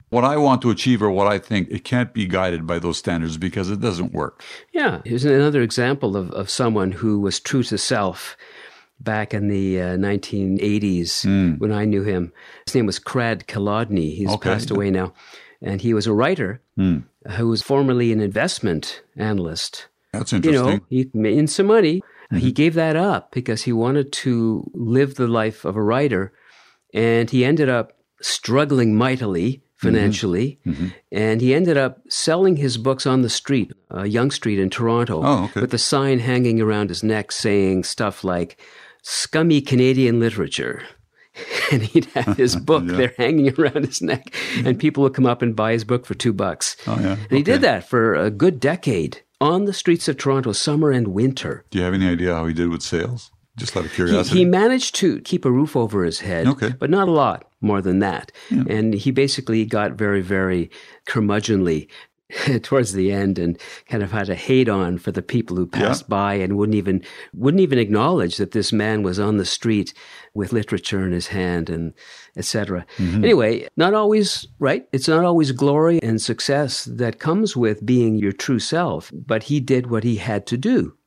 What 0.09 0.23
I 0.23 0.37
want 0.37 0.61
to 0.61 0.69
achieve 0.69 1.01
or 1.01 1.09
what 1.09 1.27
I 1.27 1.39
think, 1.39 1.69
it 1.71 1.83
can't 1.83 2.13
be 2.13 2.25
guided 2.27 2.67
by 2.67 2.79
those 2.79 2.97
standards 2.97 3.37
because 3.37 3.69
it 3.69 3.79
doesn't 3.81 4.13
work. 4.13 4.43
Yeah. 4.73 5.01
Here's 5.05 5.25
another 5.25 5.61
example 5.61 6.15
of, 6.17 6.29
of 6.31 6.49
someone 6.49 6.91
who 6.91 7.19
was 7.19 7.39
true 7.39 7.63
to 7.63 7.77
self 7.77 8.35
back 8.99 9.33
in 9.33 9.47
the 9.49 9.81
uh, 9.81 9.97
1980s 9.97 11.59
when 11.59 11.71
I 11.71 11.85
knew 11.85 12.03
him. 12.03 12.31
His 12.65 12.75
name 12.75 12.85
was 12.85 12.99
Crad 12.99 13.47
Kilodney. 13.47 14.15
He's 14.15 14.29
Okay. 14.29 14.49
passed 14.51 14.69
away 14.71 14.91
now. 14.91 15.13
And 15.65 15.81
he 15.81 15.93
was 15.93 16.07
a 16.07 16.13
writer 16.13 16.61
hmm. 16.75 16.99
who 17.31 17.49
was 17.49 17.61
formerly 17.61 18.11
an 18.11 18.21
investment 18.21 19.01
analyst. 19.17 19.87
That's 20.13 20.31
interesting. 20.31 20.63
you 20.63 20.71
know, 20.71 20.79
he 20.89 21.09
made 21.13 21.49
some 21.49 21.67
money. 21.67 22.01
Mm-hmm. 22.31 22.37
He 22.37 22.51
gave 22.51 22.73
that 22.75 22.95
up 22.95 23.31
because 23.31 23.63
he 23.63 23.73
wanted 23.73 24.11
to 24.13 24.69
live 24.73 25.15
the 25.15 25.27
life 25.27 25.65
of 25.65 25.75
a 25.75 25.81
writer. 25.81 26.33
And 26.93 27.29
he 27.29 27.43
ended 27.43 27.69
up 27.69 27.97
struggling 28.21 28.95
mightily 28.95 29.53
mm-hmm. 29.53 29.87
financially. 29.87 30.59
Mm-hmm. 30.65 30.87
And 31.11 31.41
he 31.41 31.53
ended 31.53 31.77
up 31.77 31.99
selling 32.09 32.57
his 32.57 32.77
books 32.77 33.05
on 33.05 33.21
the 33.21 33.29
street, 33.29 33.71
uh, 33.93 34.03
Yonge 34.03 34.33
Street 34.33 34.59
in 34.59 34.69
Toronto, 34.69 35.21
Oh, 35.23 35.43
okay. 35.45 35.61
with 35.61 35.73
a 35.73 35.77
sign 35.77 36.19
hanging 36.19 36.61
around 36.61 36.89
his 36.89 37.03
neck 37.03 37.31
saying 37.31 37.83
stuff 37.83 38.23
like, 38.23 38.59
scummy 39.03 39.61
Canadian 39.61 40.19
literature. 40.19 40.81
And 41.71 41.81
he'd 41.81 42.05
have 42.13 42.37
his 42.37 42.55
book 42.69 42.85
there 42.85 43.13
hanging 43.17 43.51
around 43.59 43.85
his 43.85 44.01
neck, 44.01 44.33
and 44.63 44.77
people 44.79 45.01
would 45.03 45.13
come 45.15 45.25
up 45.25 45.41
and 45.41 45.55
buy 45.55 45.71
his 45.71 45.83
book 45.83 46.05
for 46.05 46.13
two 46.13 46.31
bucks. 46.33 46.77
Oh, 46.85 46.99
yeah. 46.99 47.13
And 47.29 47.31
he 47.37 47.41
did 47.43 47.61
that 47.61 47.89
for 47.89 48.13
a 48.13 48.29
good 48.29 48.59
decade 48.59 49.21
on 49.41 49.65
the 49.65 49.73
streets 49.73 50.07
of 50.07 50.17
Toronto, 50.17 50.51
summer 50.51 50.91
and 50.91 51.07
winter. 51.09 51.65
Do 51.71 51.79
you 51.79 51.83
have 51.83 51.93
any 51.95 52.07
idea 52.07 52.33
how 52.35 52.45
he 52.45 52.53
did 52.53 52.69
with 52.69 52.81
sales? 52.83 53.31
Just 53.57 53.75
out 53.77 53.85
of 53.85 53.91
curiosity. 53.93 54.39
he 54.39 54.45
managed 54.45 54.95
to 54.95 55.21
keep 55.21 55.45
a 55.45 55.51
roof 55.51 55.75
over 55.75 56.03
his 56.03 56.19
head, 56.19 56.45
Okay. 56.45 56.73
but 56.77 56.89
not 56.89 57.07
a 57.07 57.11
lot 57.11 57.49
more 57.61 57.81
than 57.81 57.99
that. 57.99 58.31
And 58.49 58.93
he 58.93 59.11
basically 59.11 59.65
got 59.65 59.93
very, 59.93 60.21
very 60.21 60.69
curmudgeonly 61.07 61.87
towards 62.63 62.93
the 62.93 63.11
end 63.11 63.39
and 63.39 63.59
kind 63.87 64.03
of 64.03 64.11
had 64.11 64.29
a 64.29 64.35
hate 64.35 64.69
on 64.69 64.97
for 64.97 65.11
the 65.11 65.21
people 65.21 65.55
who 65.55 65.65
passed 65.65 66.07
by 66.09 66.33
and 66.35 66.57
wouldn't 66.57 66.75
even 66.75 67.03
wouldn't 67.33 67.61
even 67.61 67.79
acknowledge 67.79 68.37
that 68.37 68.51
this 68.51 68.73
man 68.73 69.03
was 69.03 69.19
on 69.19 69.37
the 69.37 69.45
street 69.45 69.93
with 70.33 70.53
literature 70.53 71.05
in 71.05 71.11
his 71.11 71.27
hand 71.27 71.69
and 71.69 71.93
etc. 72.37 72.85
Anyway, 73.23 73.67
not 73.77 73.93
always 73.93 74.47
right. 74.59 74.87
It's 74.91 75.07
not 75.07 75.23
always 75.23 75.51
glory 75.51 76.01
and 76.01 76.21
success 76.21 76.85
that 76.85 77.19
comes 77.19 77.55
with 77.55 77.85
being 77.85 78.15
your 78.15 78.33
true 78.33 78.59
self, 78.59 79.11
but 79.13 79.43
he 79.43 79.59
did 79.59 79.89
what 79.89 80.03
he 80.03 80.17
had 80.17 80.45
to 80.47 80.57
do. 80.57 80.97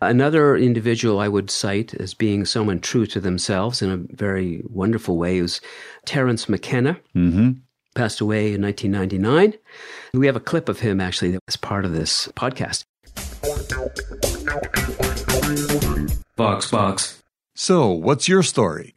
Another 0.00 0.56
individual 0.56 1.20
I 1.20 1.28
would 1.28 1.50
cite 1.50 1.94
as 1.94 2.14
being 2.14 2.44
someone 2.44 2.80
true 2.80 3.06
to 3.06 3.20
themselves 3.20 3.82
in 3.82 3.90
a 3.90 4.04
very 4.14 4.62
wonderful 4.66 5.16
way 5.16 5.40
was 5.40 5.60
Terence 6.04 6.48
McKenna. 6.48 6.98
Mm-hmm. 7.14 7.52
Passed 7.94 8.20
away 8.20 8.52
in 8.52 8.62
1999. 8.62 9.54
We 10.14 10.26
have 10.26 10.34
a 10.34 10.40
clip 10.40 10.68
of 10.68 10.80
him 10.80 11.00
actually 11.00 11.30
that 11.30 11.40
was 11.46 11.56
part 11.56 11.84
of 11.84 11.92
this 11.92 12.28
podcast. 12.34 12.84
Vox, 16.36 16.70
box. 16.70 17.22
so, 17.54 17.90
what's 17.90 18.28
your 18.28 18.42
story? 18.42 18.94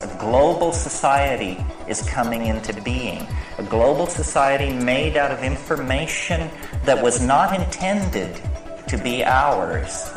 A 0.00 0.16
global 0.18 0.72
society 0.72 1.56
is 1.88 2.02
coming 2.08 2.46
into 2.46 2.80
being. 2.82 3.26
A 3.58 3.62
global 3.62 4.06
society 4.06 4.72
made 4.72 5.16
out 5.16 5.30
of 5.30 5.44
information 5.44 6.50
that 6.84 7.00
was 7.00 7.20
not 7.24 7.54
intended 7.54 8.40
to 8.88 8.98
be 8.98 9.24
ours, 9.24 10.10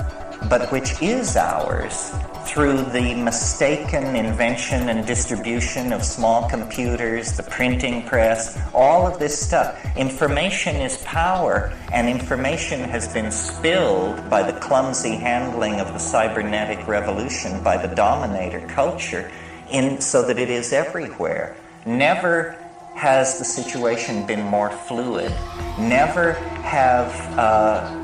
but 0.50 0.72
which 0.72 1.02
is 1.02 1.36
ours 1.36 2.14
through 2.46 2.84
the 2.92 3.14
mistaken 3.16 4.16
invention 4.16 4.90
and 4.90 5.06
distribution 5.06 5.94
of 5.94 6.04
small 6.04 6.50
computers, 6.50 7.38
the 7.38 7.44
printing 7.44 8.04
press, 8.04 8.60
all 8.74 9.08
of 9.08 9.20
this 9.20 9.40
stuff. 9.40 9.80
Information 9.96 10.76
is 10.76 10.98
power, 11.04 11.72
and 11.94 12.10
information 12.10 12.82
has 12.82 13.08
been 13.14 13.32
spilled 13.32 14.30
by 14.30 14.44
the 14.44 14.58
clumsy 14.60 15.16
handling 15.16 15.80
of 15.80 15.88
the 15.94 16.00
cybernetic 16.00 16.88
revolution 16.88 17.64
by 17.64 17.78
the 17.78 17.94
dominator 17.96 18.66
culture 18.68 19.32
in 19.70 20.02
so 20.02 20.26
that 20.26 20.38
it 20.38 20.50
is 20.50 20.74
everywhere. 20.74 21.56
Never 21.86 22.58
has 22.96 23.40
the 23.40 23.46
situation 23.46 24.26
been 24.26 24.44
more 24.44 24.70
fluid. 24.70 25.32
Never 25.80 26.34
have 26.64 27.10
uh, 27.40 28.01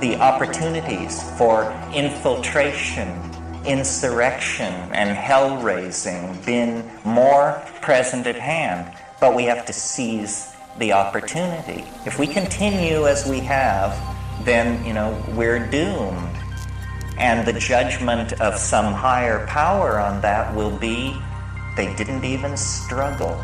the 0.00 0.16
opportunities 0.16 1.22
for 1.36 1.72
infiltration, 1.94 3.08
insurrection, 3.64 4.72
and 4.92 5.16
hell 5.16 5.60
raising 5.62 6.40
been 6.42 6.90
more 7.04 7.62
present 7.80 8.26
at 8.26 8.36
hand. 8.36 8.96
But 9.20 9.34
we 9.34 9.44
have 9.44 9.66
to 9.66 9.72
seize 9.72 10.52
the 10.78 10.92
opportunity. 10.92 11.84
If 12.06 12.18
we 12.18 12.26
continue 12.26 13.06
as 13.06 13.28
we 13.28 13.40
have, 13.40 13.96
then 14.44 14.84
you 14.84 14.92
know 14.92 15.22
we're 15.36 15.64
doomed 15.70 16.36
and 17.18 17.46
the 17.46 17.52
judgment 17.52 18.32
of 18.40 18.56
some 18.56 18.92
higher 18.92 19.46
power 19.46 20.00
on 20.00 20.20
that 20.22 20.54
will 20.54 20.76
be 20.78 21.16
they 21.76 21.94
didn't 21.94 22.24
even 22.24 22.56
struggle. 22.56 23.40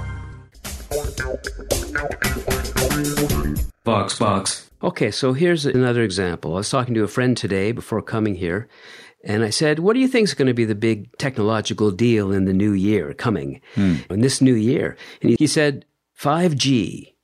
Vox, 3.84 4.18
box. 4.18 4.67
Okay, 4.82 5.10
so 5.10 5.32
here's 5.32 5.66
another 5.66 6.02
example. 6.02 6.54
I 6.54 6.58
was 6.58 6.70
talking 6.70 6.94
to 6.94 7.02
a 7.02 7.08
friend 7.08 7.36
today 7.36 7.72
before 7.72 8.00
coming 8.00 8.36
here, 8.36 8.68
and 9.24 9.42
I 9.42 9.50
said, 9.50 9.80
What 9.80 9.94
do 9.94 10.00
you 10.00 10.06
think 10.06 10.24
is 10.28 10.34
going 10.34 10.46
to 10.46 10.54
be 10.54 10.64
the 10.64 10.76
big 10.76 11.16
technological 11.18 11.90
deal 11.90 12.32
in 12.32 12.44
the 12.44 12.52
new 12.52 12.72
year 12.72 13.12
coming, 13.12 13.60
hmm. 13.74 13.96
in 14.08 14.20
this 14.20 14.40
new 14.40 14.54
year? 14.54 14.96
And 15.20 15.36
he 15.36 15.46
said, 15.48 15.84
5G. 16.18 17.14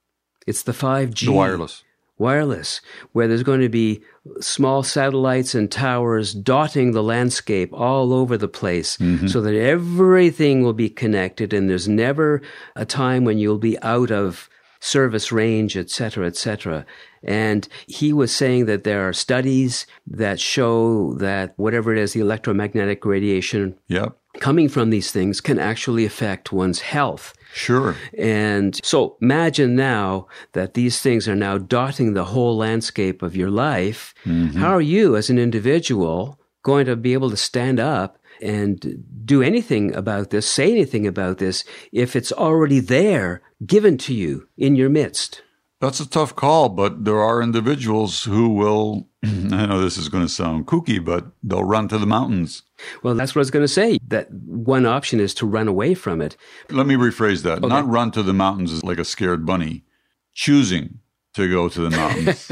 It's 0.46 0.62
the 0.62 0.72
5G. 0.72 1.26
The 1.26 1.32
wireless. 1.32 1.84
wireless, 2.18 2.80
where 3.12 3.28
there's 3.28 3.44
going 3.44 3.60
to 3.60 3.68
be 3.68 4.02
small 4.40 4.82
satellites 4.82 5.54
and 5.54 5.70
towers 5.70 6.34
dotting 6.34 6.90
the 6.90 7.02
landscape 7.02 7.72
all 7.72 8.12
over 8.12 8.36
the 8.36 8.48
place 8.48 8.96
mm-hmm. 8.96 9.28
so 9.28 9.40
that 9.40 9.54
everything 9.54 10.62
will 10.62 10.72
be 10.72 10.90
connected 10.90 11.52
and 11.52 11.70
there's 11.70 11.88
never 11.88 12.42
a 12.74 12.84
time 12.84 13.24
when 13.24 13.38
you'll 13.38 13.58
be 13.58 13.80
out 13.80 14.10
of 14.10 14.48
service 14.84 15.32
range, 15.32 15.76
et 15.76 15.88
cetera, 15.88 16.26
et 16.26 16.36
cetera. 16.36 16.84
And 17.22 17.66
he 17.86 18.12
was 18.12 18.34
saying 18.34 18.66
that 18.66 18.84
there 18.84 19.08
are 19.08 19.14
studies 19.14 19.86
that 20.06 20.38
show 20.38 21.14
that 21.14 21.54
whatever 21.56 21.90
it 21.92 21.98
is, 21.98 22.12
the 22.12 22.20
electromagnetic 22.20 23.04
radiation 23.06 23.78
Yep. 23.88 24.14
coming 24.40 24.68
from 24.68 24.90
these 24.90 25.10
things 25.10 25.40
can 25.40 25.58
actually 25.58 26.04
affect 26.04 26.52
one's 26.52 26.80
health. 26.80 27.32
Sure. 27.54 27.96
And 28.18 28.78
so 28.84 29.16
imagine 29.22 29.74
now 29.74 30.26
that 30.52 30.74
these 30.74 31.00
things 31.00 31.26
are 31.28 31.36
now 31.36 31.56
dotting 31.56 32.12
the 32.12 32.24
whole 32.24 32.56
landscape 32.56 33.22
of 33.22 33.34
your 33.34 33.50
life. 33.50 34.12
Mm-hmm. 34.26 34.58
How 34.58 34.72
are 34.74 34.82
you 34.82 35.16
as 35.16 35.30
an 35.30 35.38
individual 35.38 36.38
going 36.62 36.84
to 36.86 36.96
be 36.96 37.12
able 37.14 37.30
to 37.30 37.36
stand 37.36 37.80
up 37.80 38.18
and 38.40 39.04
do 39.24 39.42
anything 39.42 39.94
about 39.94 40.30
this, 40.30 40.48
say 40.48 40.70
anything 40.70 41.06
about 41.06 41.38
this, 41.38 41.64
if 41.92 42.16
it's 42.16 42.32
already 42.32 42.80
there, 42.80 43.42
given 43.66 43.98
to 43.98 44.14
you 44.14 44.48
in 44.56 44.76
your 44.76 44.88
midst? 44.88 45.42
That's 45.80 46.00
a 46.00 46.08
tough 46.08 46.34
call, 46.34 46.70
but 46.70 47.04
there 47.04 47.20
are 47.20 47.42
individuals 47.42 48.24
who 48.24 48.48
will, 48.48 49.08
I 49.22 49.66
know 49.66 49.80
this 49.80 49.98
is 49.98 50.08
going 50.08 50.24
to 50.24 50.32
sound 50.32 50.66
kooky, 50.66 51.04
but 51.04 51.26
they'll 51.42 51.64
run 51.64 51.88
to 51.88 51.98
the 51.98 52.06
mountains. 52.06 52.62
Well, 53.02 53.14
that's 53.14 53.34
what 53.34 53.40
I 53.40 53.42
was 53.42 53.50
going 53.50 53.64
to 53.64 53.68
say. 53.68 53.98
That 54.08 54.30
one 54.32 54.86
option 54.86 55.20
is 55.20 55.34
to 55.34 55.46
run 55.46 55.68
away 55.68 55.94
from 55.94 56.22
it. 56.22 56.36
Let 56.70 56.86
me 56.86 56.94
rephrase 56.94 57.42
that. 57.42 57.60
Not 57.60 57.88
run 57.88 58.12
to 58.12 58.22
the 58.22 58.32
mountains 58.32 58.72
is 58.72 58.82
like 58.82 58.98
a 58.98 59.04
scared 59.04 59.44
bunny, 59.44 59.84
choosing 60.32 61.00
to 61.34 61.50
go 61.50 61.68
to 61.68 61.80
the 61.80 61.90
mountains. 61.90 62.46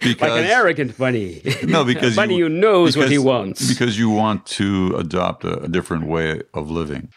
because, 0.00 0.20
Like 0.20 0.44
an 0.44 0.44
arrogant 0.44 0.96
bunny. 0.96 1.42
no, 1.64 1.84
because 1.84 2.14
a 2.14 2.16
bunny 2.16 2.36
you, 2.36 2.44
who 2.44 2.50
knows 2.50 2.96
what 2.96 3.10
he 3.10 3.18
wants. 3.18 3.66
Because 3.68 3.98
you 3.98 4.10
want 4.10 4.46
to 4.46 4.94
adopt 4.96 5.44
a, 5.44 5.62
a 5.62 5.68
different 5.68 6.06
way 6.06 6.42
of 6.54 6.70
living. 6.70 7.08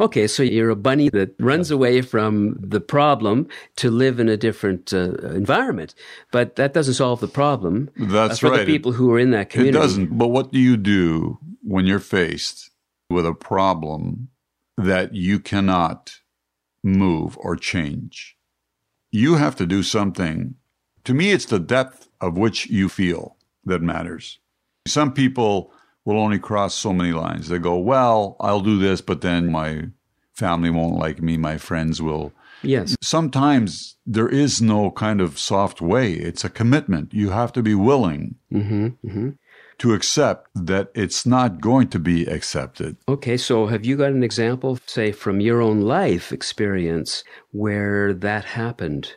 Okay, 0.00 0.26
so 0.26 0.42
you're 0.42 0.70
a 0.70 0.76
bunny 0.76 1.08
that 1.10 1.34
runs 1.38 1.70
away 1.70 2.00
from 2.00 2.56
the 2.58 2.80
problem 2.80 3.46
to 3.76 3.90
live 3.90 4.18
in 4.18 4.28
a 4.28 4.36
different 4.36 4.92
uh, 4.92 5.12
environment, 5.28 5.94
but 6.32 6.56
that 6.56 6.72
doesn't 6.72 6.94
solve 6.94 7.20
the 7.20 7.28
problem. 7.28 7.90
That's 7.96 8.34
uh, 8.34 8.48
for 8.48 8.50
right. 8.50 8.60
the 8.60 8.66
people 8.66 8.92
who 8.92 9.12
are 9.12 9.18
in 9.18 9.30
that 9.30 9.50
community. 9.50 9.78
It 9.78 9.80
doesn't. 9.80 10.18
But 10.18 10.28
what 10.28 10.50
do 10.50 10.58
you 10.58 10.76
do 10.76 11.38
when 11.62 11.86
you're 11.86 12.00
faced 12.00 12.70
with 13.10 13.26
a 13.26 13.34
problem 13.34 14.28
that 14.76 15.14
you 15.14 15.38
cannot 15.38 16.16
move 16.82 17.38
or 17.38 17.54
change? 17.54 18.36
You 19.12 19.36
have 19.36 19.54
to 19.56 19.66
do 19.66 19.82
something. 19.82 20.54
To 21.04 21.14
me, 21.14 21.30
it's 21.30 21.44
the 21.44 21.58
depth 21.60 22.08
of 22.20 22.36
which 22.36 22.66
you 22.68 22.88
feel 22.88 23.36
that 23.64 23.82
matters. 23.82 24.38
Some 24.86 25.12
people 25.12 25.72
will 26.04 26.18
only 26.18 26.38
cross 26.38 26.74
so 26.74 26.92
many 26.92 27.12
lines. 27.12 27.48
They 27.48 27.58
go, 27.58 27.76
Well, 27.76 28.36
I'll 28.40 28.60
do 28.60 28.78
this, 28.78 29.00
but 29.00 29.20
then 29.20 29.52
my 29.52 29.90
family 30.32 30.70
won't 30.70 30.98
like 30.98 31.22
me. 31.22 31.36
My 31.36 31.58
friends 31.58 32.00
will 32.02 32.32
Yes. 32.64 32.96
sometimes 33.02 33.96
there 34.06 34.28
is 34.28 34.62
no 34.62 34.90
kind 34.92 35.20
of 35.20 35.38
soft 35.38 35.80
way. 35.80 36.12
It's 36.14 36.44
a 36.44 36.48
commitment. 36.48 37.12
You 37.12 37.30
have 37.30 37.52
to 37.52 37.62
be 37.62 37.74
willing 37.74 38.36
mm-hmm. 38.52 38.86
Mm-hmm. 39.04 39.30
To 39.78 39.94
accept 39.94 40.48
that 40.54 40.90
it's 40.94 41.26
not 41.26 41.60
going 41.60 41.88
to 41.88 41.98
be 41.98 42.24
accepted. 42.24 42.96
Okay, 43.08 43.36
so 43.36 43.66
have 43.66 43.84
you 43.84 43.96
got 43.96 44.12
an 44.12 44.22
example, 44.22 44.78
say, 44.86 45.12
from 45.12 45.40
your 45.40 45.60
own 45.60 45.80
life 45.80 46.32
experience 46.32 47.24
where 47.50 48.12
that 48.12 48.44
happened? 48.44 49.16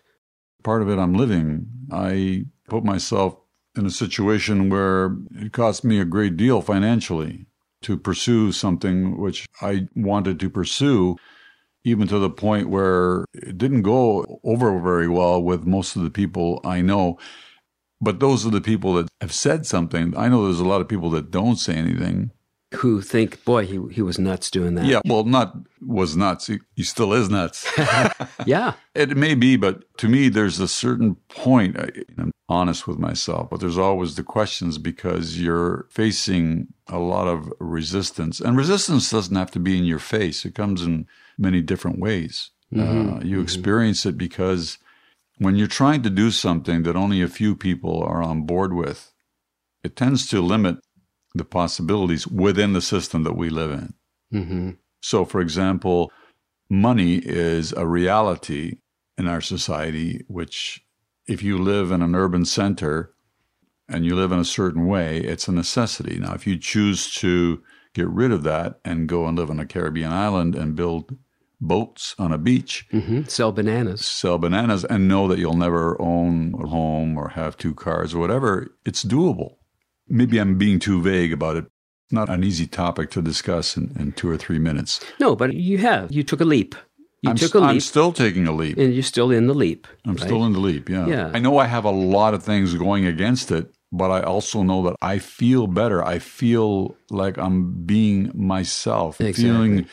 Part 0.63 0.81
of 0.81 0.89
it 0.89 0.97
I'm 0.97 1.13
living. 1.13 1.67
I 1.91 2.45
put 2.67 2.83
myself 2.83 3.37
in 3.77 3.85
a 3.85 3.91
situation 3.91 4.69
where 4.69 5.15
it 5.35 5.51
cost 5.51 5.83
me 5.83 5.99
a 5.99 6.05
great 6.05 6.37
deal 6.37 6.61
financially 6.61 7.45
to 7.81 7.97
pursue 7.97 8.51
something 8.51 9.19
which 9.19 9.45
I 9.61 9.87
wanted 9.95 10.39
to 10.39 10.49
pursue, 10.49 11.17
even 11.83 12.07
to 12.07 12.17
the 12.17 12.29
point 12.29 12.69
where 12.69 13.25
it 13.33 13.57
didn't 13.57 13.83
go 13.83 14.39
over 14.43 14.79
very 14.79 15.07
well 15.07 15.41
with 15.43 15.65
most 15.65 15.95
of 15.95 16.01
the 16.01 16.09
people 16.09 16.61
I 16.63 16.81
know. 16.81 17.19
But 18.01 18.19
those 18.19 18.45
are 18.45 18.51
the 18.51 18.61
people 18.61 18.93
that 18.95 19.07
have 19.21 19.33
said 19.33 19.65
something. 19.65 20.15
I 20.17 20.27
know 20.27 20.45
there's 20.45 20.59
a 20.59 20.65
lot 20.65 20.81
of 20.81 20.87
people 20.87 21.09
that 21.11 21.31
don't 21.31 21.57
say 21.57 21.75
anything. 21.75 22.31
Who 22.75 23.01
think, 23.01 23.45
boy, 23.45 23.65
he, 23.65 23.79
he 23.91 24.01
was 24.01 24.19
nuts 24.19 24.51
doing 24.51 24.75
that. 24.75 24.85
Yeah, 24.85 24.99
well, 25.05 25.23
not 25.23 25.55
was 25.81 26.17
nuts. 26.17 26.47
He, 26.47 26.59
he 26.75 26.83
still 26.83 27.13
is 27.13 27.29
nuts. 27.29 27.65
Yeah. 28.45 28.73
It 28.93 29.17
may 29.17 29.33
be, 29.33 29.55
but 29.55 29.97
to 29.97 30.07
me, 30.07 30.29
there's 30.29 30.59
a 30.59 30.67
certain 30.67 31.15
point. 31.29 31.79
I, 31.79 31.89
I'm 32.17 32.31
honest 32.47 32.87
with 32.87 32.99
myself, 32.99 33.49
but 33.49 33.59
there's 33.59 33.77
always 33.77 34.15
the 34.15 34.23
questions 34.23 34.77
because 34.77 35.39
you're 35.41 35.87
facing 35.89 36.67
a 36.87 36.99
lot 36.99 37.27
of 37.27 37.51
resistance, 37.59 38.39
and 38.39 38.55
resistance 38.55 39.09
doesn't 39.09 39.35
have 39.35 39.51
to 39.51 39.59
be 39.59 39.77
in 39.77 39.85
your 39.85 39.99
face. 39.99 40.45
It 40.45 40.53
comes 40.53 40.83
in 40.83 41.07
many 41.37 41.61
different 41.61 41.99
ways. 41.99 42.51
Uh, 42.77 43.19
you 43.23 43.39
experience 43.41 44.05
it 44.05 44.17
because 44.17 44.77
when 45.37 45.55
you're 45.55 45.67
trying 45.67 46.01
to 46.03 46.09
do 46.09 46.31
something 46.31 46.83
that 46.83 46.95
only 46.95 47.21
a 47.21 47.27
few 47.27 47.55
people 47.55 48.01
are 48.03 48.23
on 48.23 48.45
board 48.45 48.73
with, 48.73 49.11
it 49.83 49.95
tends 49.95 50.27
to 50.29 50.41
limit 50.41 50.77
the 51.33 51.45
possibilities 51.45 52.25
within 52.27 52.73
the 52.73 52.81
system 52.81 53.23
that 53.23 53.35
we 53.35 53.49
live 53.49 53.71
in. 53.71 53.93
hmm 54.31 54.69
So, 55.01 55.25
for 55.25 55.41
example, 55.41 56.11
money 56.69 57.17
is 57.17 57.73
a 57.73 57.85
reality 57.85 58.77
in 59.17 59.27
our 59.27 59.41
society, 59.41 60.23
which, 60.27 60.85
if 61.27 61.43
you 61.43 61.57
live 61.57 61.91
in 61.91 62.01
an 62.01 62.15
urban 62.15 62.45
center 62.45 63.13
and 63.87 64.05
you 64.05 64.15
live 64.15 64.31
in 64.31 64.39
a 64.39 64.45
certain 64.45 64.87
way, 64.87 65.19
it's 65.19 65.47
a 65.47 65.51
necessity. 65.51 66.17
Now, 66.19 66.33
if 66.33 66.47
you 66.47 66.57
choose 66.57 67.13
to 67.15 67.61
get 67.93 68.07
rid 68.09 68.31
of 68.31 68.43
that 68.43 68.79
and 68.83 69.07
go 69.07 69.25
and 69.27 69.37
live 69.37 69.49
on 69.49 69.59
a 69.59 69.65
Caribbean 69.65 70.11
island 70.11 70.55
and 70.55 70.75
build 70.75 71.17
boats 71.61 72.15
on 72.19 72.31
a 72.31 72.37
beach, 72.37 72.85
hmm 72.91 73.23
Sell 73.27 73.51
bananas. 73.51 74.05
sell 74.05 74.37
bananas, 74.37 74.83
and 74.85 75.07
know 75.07 75.27
that 75.27 75.39
you'll 75.39 75.57
never 75.57 75.99
own 76.01 76.53
a 76.61 76.67
home 76.67 77.17
or 77.17 77.29
have 77.29 77.57
two 77.57 77.73
cars 77.73 78.13
or 78.13 78.19
whatever, 78.19 78.67
it's 78.85 79.03
doable. 79.03 79.55
Maybe 80.07 80.37
I'm 80.37 80.57
being 80.57 80.79
too 80.79 81.01
vague 81.01 81.33
about 81.33 81.55
it. 81.57 81.65
Not 82.11 82.29
an 82.29 82.43
easy 82.43 82.67
topic 82.67 83.09
to 83.11 83.21
discuss 83.21 83.75
in, 83.77 83.95
in 83.99 84.11
two 84.11 84.29
or 84.29 84.37
three 84.37 84.59
minutes. 84.59 84.99
No, 85.19 85.35
but 85.35 85.53
you 85.55 85.79
have. 85.79 86.11
You 86.11 86.21
took 86.23 86.39
a 86.41 86.45
leap. 86.45 86.75
You 87.23 87.31
I'm, 87.31 87.35
took 87.37 87.55
a 87.55 87.59
I'm 87.59 87.79
still 87.79 88.11
taking 88.13 88.45
a 88.47 88.51
leap. 88.51 88.77
and 88.77 88.93
you're 88.93 89.01
still 89.01 89.31
in 89.31 89.47
the 89.47 89.55
leap. 89.55 89.87
I'm 90.05 90.13
right? 90.13 90.21
still 90.23 90.45
in 90.45 90.53
the 90.53 90.59
leap. 90.59 90.87
Yeah. 90.89 91.07
Yeah. 91.07 91.31
I 91.33 91.39
know 91.39 91.57
I 91.57 91.65
have 91.65 91.83
a 91.85 91.89
lot 91.91 92.35
of 92.35 92.43
things 92.43 92.75
going 92.75 93.07
against 93.07 93.49
it, 93.51 93.73
but 93.91 94.11
I 94.11 94.21
also 94.21 94.61
know 94.61 94.83
that 94.83 94.95
I 95.01 95.17
feel 95.17 95.65
better. 95.65 96.03
I 96.05 96.19
feel 96.19 96.95
like 97.09 97.39
I'm 97.39 97.83
being 97.85 98.29
myself, 98.35 99.19
Exactly. 99.19 99.43
feeling, 99.43 99.87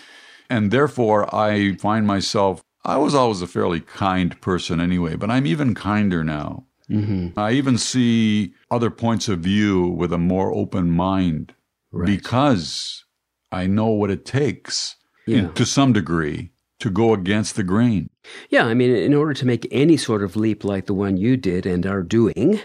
and 0.52 0.70
therefore 0.70 1.32
I 1.34 1.76
find 1.76 2.06
myself. 2.06 2.62
I 2.84 2.96
was 2.98 3.14
always 3.14 3.42
a 3.42 3.46
fairly 3.46 3.80
kind 3.80 4.38
person 4.40 4.80
anyway, 4.80 5.14
but 5.16 5.30
I'm 5.30 5.46
even 5.46 5.74
kinder 5.74 6.22
now. 6.24 6.66
Mm-hmm. 6.90 7.38
I 7.38 7.52
even 7.52 7.78
see 7.78 8.52
other 8.70 8.90
points 8.90 9.28
of 9.28 9.38
view 9.40 9.86
with 9.86 10.12
a 10.12 10.18
more 10.18 10.52
open 10.52 10.90
mind 10.90 11.54
Right. 11.94 12.06
because 12.06 13.04
I 13.52 13.66
know 13.66 13.88
what 13.88 14.10
it 14.10 14.24
takes 14.24 14.96
Yeah. 15.26 15.38
in, 15.38 15.52
to 15.54 15.64
some 15.64 15.92
degree 15.92 16.50
to 16.80 16.90
go 16.90 17.12
against 17.14 17.54
the 17.54 17.62
grain. 17.62 18.08
Yeah, 18.50 18.66
I 18.66 18.74
mean, 18.74 18.90
in 18.90 19.14
order 19.14 19.34
to 19.34 19.46
make 19.46 19.68
any 19.70 19.96
sort 19.96 20.22
of 20.22 20.34
leap 20.36 20.64
like 20.64 20.86
the 20.86 20.94
one 21.06 21.16
you 21.16 21.36
did 21.36 21.64
and 21.66 21.86
are 21.86 22.02
doing, 22.02 22.60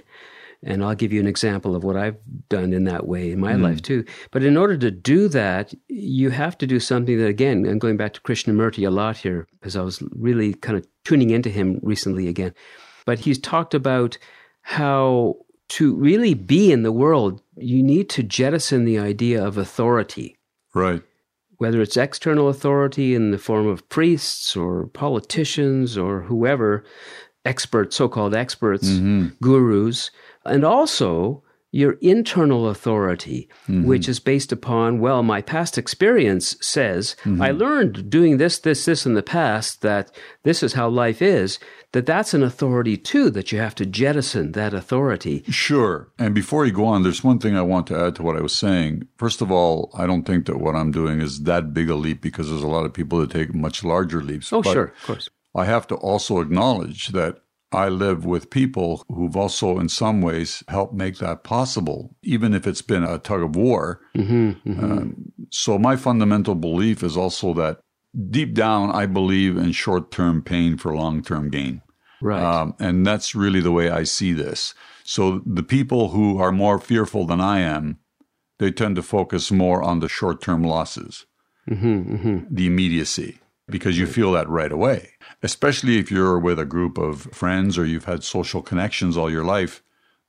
and 0.67 0.83
I'll 0.83 0.95
give 0.95 1.13
you 1.13 1.21
an 1.21 1.27
example 1.27 1.75
of 1.75 1.83
what 1.83 1.95
I've 1.95 2.17
done 2.49 2.73
in 2.73 2.83
that 2.83 3.07
way 3.07 3.31
in 3.31 3.39
my 3.39 3.53
hmm. 3.53 3.63
life 3.63 3.81
too. 3.81 4.03
But 4.31 4.43
in 4.43 4.57
order 4.57 4.77
to 4.77 4.91
do 4.91 5.29
that, 5.29 5.73
you 5.87 6.29
have 6.29 6.57
to 6.57 6.67
do 6.67 6.79
something 6.79 7.17
that, 7.17 7.27
again, 7.27 7.65
I'm 7.65 7.79
going 7.79 7.97
back 7.97 8.13
to 8.13 8.21
Krishnamurti 8.21 8.85
a 8.85 8.91
lot 8.91 9.17
here 9.17 9.47
because 9.53 9.77
I 9.77 9.81
was 9.81 10.03
really 10.11 10.53
kind 10.53 10.77
of 10.77 10.85
tuning 11.05 11.29
into 11.29 11.49
him 11.49 11.79
recently 11.81 12.27
again. 12.27 12.53
But 13.05 13.19
he's 13.19 13.39
talked 13.39 13.73
about 13.73 14.17
how 14.61 15.37
to 15.69 15.95
really 15.95 16.33
be 16.33 16.71
in 16.71 16.83
the 16.83 16.91
world, 16.91 17.41
you 17.55 17.81
need 17.81 18.09
to 18.09 18.23
jettison 18.23 18.83
the 18.83 18.99
idea 18.99 19.43
of 19.43 19.57
authority 19.57 20.37
Right. 20.73 21.01
whether 21.57 21.81
it's 21.81 21.97
external 21.97 22.49
authority 22.49 23.15
in 23.15 23.31
the 23.31 23.37
form 23.37 23.67
of 23.67 23.87
priests 23.89 24.55
or 24.55 24.87
politicians 24.87 25.97
or 25.97 26.21
whoever, 26.21 26.83
experts, 27.47 27.95
so 27.95 28.07
called 28.07 28.35
experts, 28.35 28.87
gurus, 29.41 30.11
and 30.47 30.63
also 30.63 31.43
your 31.71 31.93
internal 32.01 32.69
authority, 32.69 33.49
mm-hmm. 33.67 33.85
which 33.85 34.07
is 34.07 34.19
based 34.19 34.51
upon, 34.51 34.99
well, 34.99 35.21
my 35.21 35.41
past 35.41 35.77
experience 35.77 36.55
says 36.61 37.15
mm-hmm. 37.23 37.41
I 37.41 37.51
learned 37.51 38.09
doing 38.09 38.37
this, 38.37 38.57
this, 38.59 38.85
this 38.85 39.05
in 39.05 39.15
the 39.15 39.23
past 39.23 39.81
that 39.81 40.15
this 40.43 40.63
is 40.63 40.73
how 40.73 40.87
life 40.87 41.21
is, 41.21 41.59
that 41.91 42.05
that's 42.05 42.33
an 42.33 42.41
authority 42.41 42.95
too, 42.95 43.29
that 43.31 43.51
you 43.51 43.59
have 43.59 43.75
to 43.75 43.85
jettison 43.85 44.53
that 44.53 44.73
authority. 44.73 45.43
Sure. 45.49 46.09
And 46.17 46.33
before 46.33 46.65
you 46.65 46.71
go 46.71 46.85
on, 46.85 47.03
there's 47.03 47.23
one 47.23 47.39
thing 47.39 47.55
I 47.55 47.61
want 47.61 47.85
to 47.87 47.99
add 47.99 48.15
to 48.15 48.23
what 48.23 48.37
I 48.37 48.41
was 48.41 48.55
saying. 48.55 49.07
First 49.17 49.41
of 49.41 49.51
all, 49.51 49.91
I 49.93 50.07
don't 50.07 50.23
think 50.23 50.45
that 50.45 50.59
what 50.59 50.75
I'm 50.75 50.91
doing 50.91 51.19
is 51.19 51.43
that 51.43 51.73
big 51.73 51.89
a 51.89 51.95
leap 51.95 52.21
because 52.21 52.49
there's 52.49 52.63
a 52.63 52.67
lot 52.67 52.85
of 52.85 52.93
people 52.93 53.19
that 53.19 53.31
take 53.31 53.53
much 53.53 53.83
larger 53.83 54.23
leaps. 54.23 54.53
Oh, 54.53 54.61
But 54.61 54.73
sure, 54.73 54.85
of 54.85 55.03
course. 55.03 55.29
I 55.53 55.65
have 55.65 55.85
to 55.87 55.95
also 55.95 56.39
acknowledge 56.39 57.09
that 57.09 57.41
I 57.71 57.89
live 57.89 58.25
with 58.25 58.49
people 58.49 59.03
who've 59.09 59.35
also, 59.35 59.77
in 59.77 59.89
some 59.89 60.21
ways, 60.21 60.63
helped 60.69 60.93
make 60.93 61.17
that 61.17 61.43
possible, 61.43 62.15
even 62.23 62.53
if 62.53 62.65
it's 62.65 62.81
been 62.81 63.03
a 63.03 63.19
tug 63.19 63.43
of 63.43 63.55
war. 63.55 63.99
Um, 64.81 65.31
so, 65.51 65.77
my 65.77 65.95
fundamental 65.97 66.55
belief 66.55 67.03
is 67.03 67.17
also 67.17 67.53
that 67.55 67.79
deep 68.29 68.53
down, 68.53 68.91
I 68.91 69.05
believe 69.05 69.57
in 69.57 69.73
short 69.73 70.11
term 70.11 70.41
pain 70.41 70.77
for 70.77 70.95
long 70.95 71.21
term 71.21 71.49
gain. 71.49 71.81
Right. 72.21 72.41
Um, 72.41 72.73
and 72.79 73.05
that's 73.05 73.35
really 73.35 73.59
the 73.59 73.71
way 73.71 73.89
I 73.89 74.03
see 74.03 74.33
this. 74.33 74.73
So, 75.03 75.41
the 75.45 75.63
people 75.63 76.09
who 76.09 76.39
are 76.39 76.51
more 76.51 76.79
fearful 76.79 77.25
than 77.25 77.41
I 77.41 77.59
am, 77.59 77.99
they 78.59 78.71
tend 78.71 78.95
to 78.95 79.03
focus 79.03 79.51
more 79.51 79.83
on 79.83 79.99
the 79.99 80.09
short 80.09 80.41
term 80.41 80.63
losses, 80.63 81.25
the 82.49 82.65
immediacy, 82.67 83.39
because 83.69 83.97
you 83.97 84.07
feel 84.07 84.31
that 84.31 84.49
right 84.49 84.71
away. 84.71 85.11
Especially 85.43 85.97
if 85.97 86.09
you're 86.09 86.39
with 86.39 86.59
a 86.59 86.65
group 86.65 86.97
of 86.97 87.23
friends 87.33 87.77
or 87.77 87.85
you've 87.85 88.05
had 88.05 88.23
social 88.23 88.61
connections 88.61 89.17
all 89.17 89.29
your 89.29 89.43
life 89.43 89.83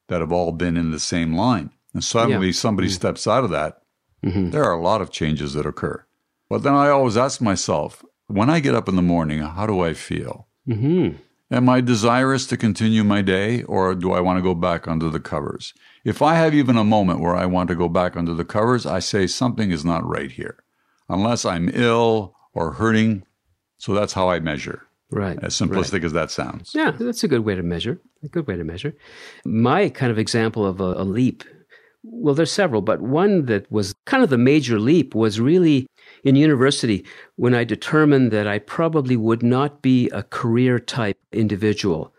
that 0.09 0.21
have 0.21 0.33
all 0.33 0.53
been 0.53 0.77
in 0.77 0.91
the 0.91 1.01
same 1.01 1.35
line. 1.35 1.71
And 1.95 2.05
suddenly 2.05 2.53
somebody 2.53 2.89
mm-hmm. 2.89 2.95
steps 2.95 3.27
out 3.27 3.45
of 3.45 3.51
that, 3.51 3.83
mm-hmm. 4.25 4.51
there 4.51 4.65
are 4.65 4.75
a 4.75 4.83
lot 4.83 5.01
of 5.01 5.11
changes 5.11 5.55
that 5.55 5.67
occur. 5.67 6.05
But 6.49 6.63
then 6.63 6.75
I 6.75 6.89
always 6.89 7.17
ask 7.17 7.41
myself, 7.41 8.05
when 8.27 8.51
I 8.51 8.61
get 8.61 8.75
up 8.75 8.89
in 8.89 8.97
the 8.97 9.03
morning, 9.03 9.41
how 9.41 9.67
do 9.67 9.81
I 9.81 9.95
feel? 9.95 10.49
Mm-hmm. 10.69 11.17
Am 11.51 11.69
I 11.69 11.81
desirous 11.81 12.47
to 12.49 12.59
continue 12.59 13.05
my 13.05 13.23
day 13.23 13.63
or 13.63 13.95
do 13.95 14.13
I 14.13 14.21
want 14.21 14.39
to 14.39 14.43
go 14.43 14.55
back 14.55 14.87
under 14.87 15.09
the 15.09 15.21
covers? 15.21 15.73
If 16.05 16.21
I 16.21 16.35
have 16.35 16.55
even 16.55 16.77
a 16.77 16.85
moment 16.85 17.21
where 17.21 17.35
I 17.35 17.47
want 17.47 17.69
to 17.71 17.75
go 17.75 17.89
back 17.89 18.17
under 18.17 18.35
the 18.35 18.45
covers, 18.45 18.85
I 18.85 18.99
say 18.99 19.27
something 19.27 19.71
is 19.71 19.85
not 19.85 20.07
right 20.07 20.31
here, 20.31 20.63
unless 21.09 21.47
I'm 21.47 21.71
ill 21.73 22.37
or 22.53 22.73
hurting. 22.73 23.25
So 23.79 23.95
that's 23.95 24.13
how 24.13 24.29
I 24.29 24.41
measure, 24.41 24.83
right. 25.11 25.39
as 25.43 25.55
simplistic 25.55 26.05
as 26.05 26.13
that 26.13 26.31
sounds. 26.31 26.73
Yeah, 26.75 26.91
that's 26.91 27.25
a 27.25 27.29
good 27.29 27.45
way 27.45 27.55
to 27.55 27.63
measure. 27.63 28.01
A 28.23 28.29
good 28.29 28.47
way 28.47 28.57
to 28.57 28.65
measure. 28.65 28.95
My 29.45 29.89
kind 29.89 30.11
of 30.11 30.19
example 30.19 30.67
of 30.67 30.81
a, 30.81 30.95
a 30.95 31.05
leap, 31.05 31.45
well, 32.03 32.35
there's 32.35 32.53
several, 32.53 32.83
but 32.83 33.01
one 33.01 33.47
that 33.47 33.71
was 33.71 33.95
kind 34.05 34.23
of 34.23 34.31
the 34.31 34.39
major 34.39 34.81
leap 34.81 35.15
was 35.15 35.41
really 35.41 35.87
in 36.25 36.37
university 36.37 37.05
when 37.37 37.55
I 37.55 37.65
determined 37.65 38.33
that 38.33 38.49
I 38.49 38.59
probably 38.59 39.17
would 39.17 39.43
not 39.43 39.83
be 39.83 40.09
a 40.11 40.25
career 40.25 40.81
type 40.81 41.19
individual, 41.33 42.13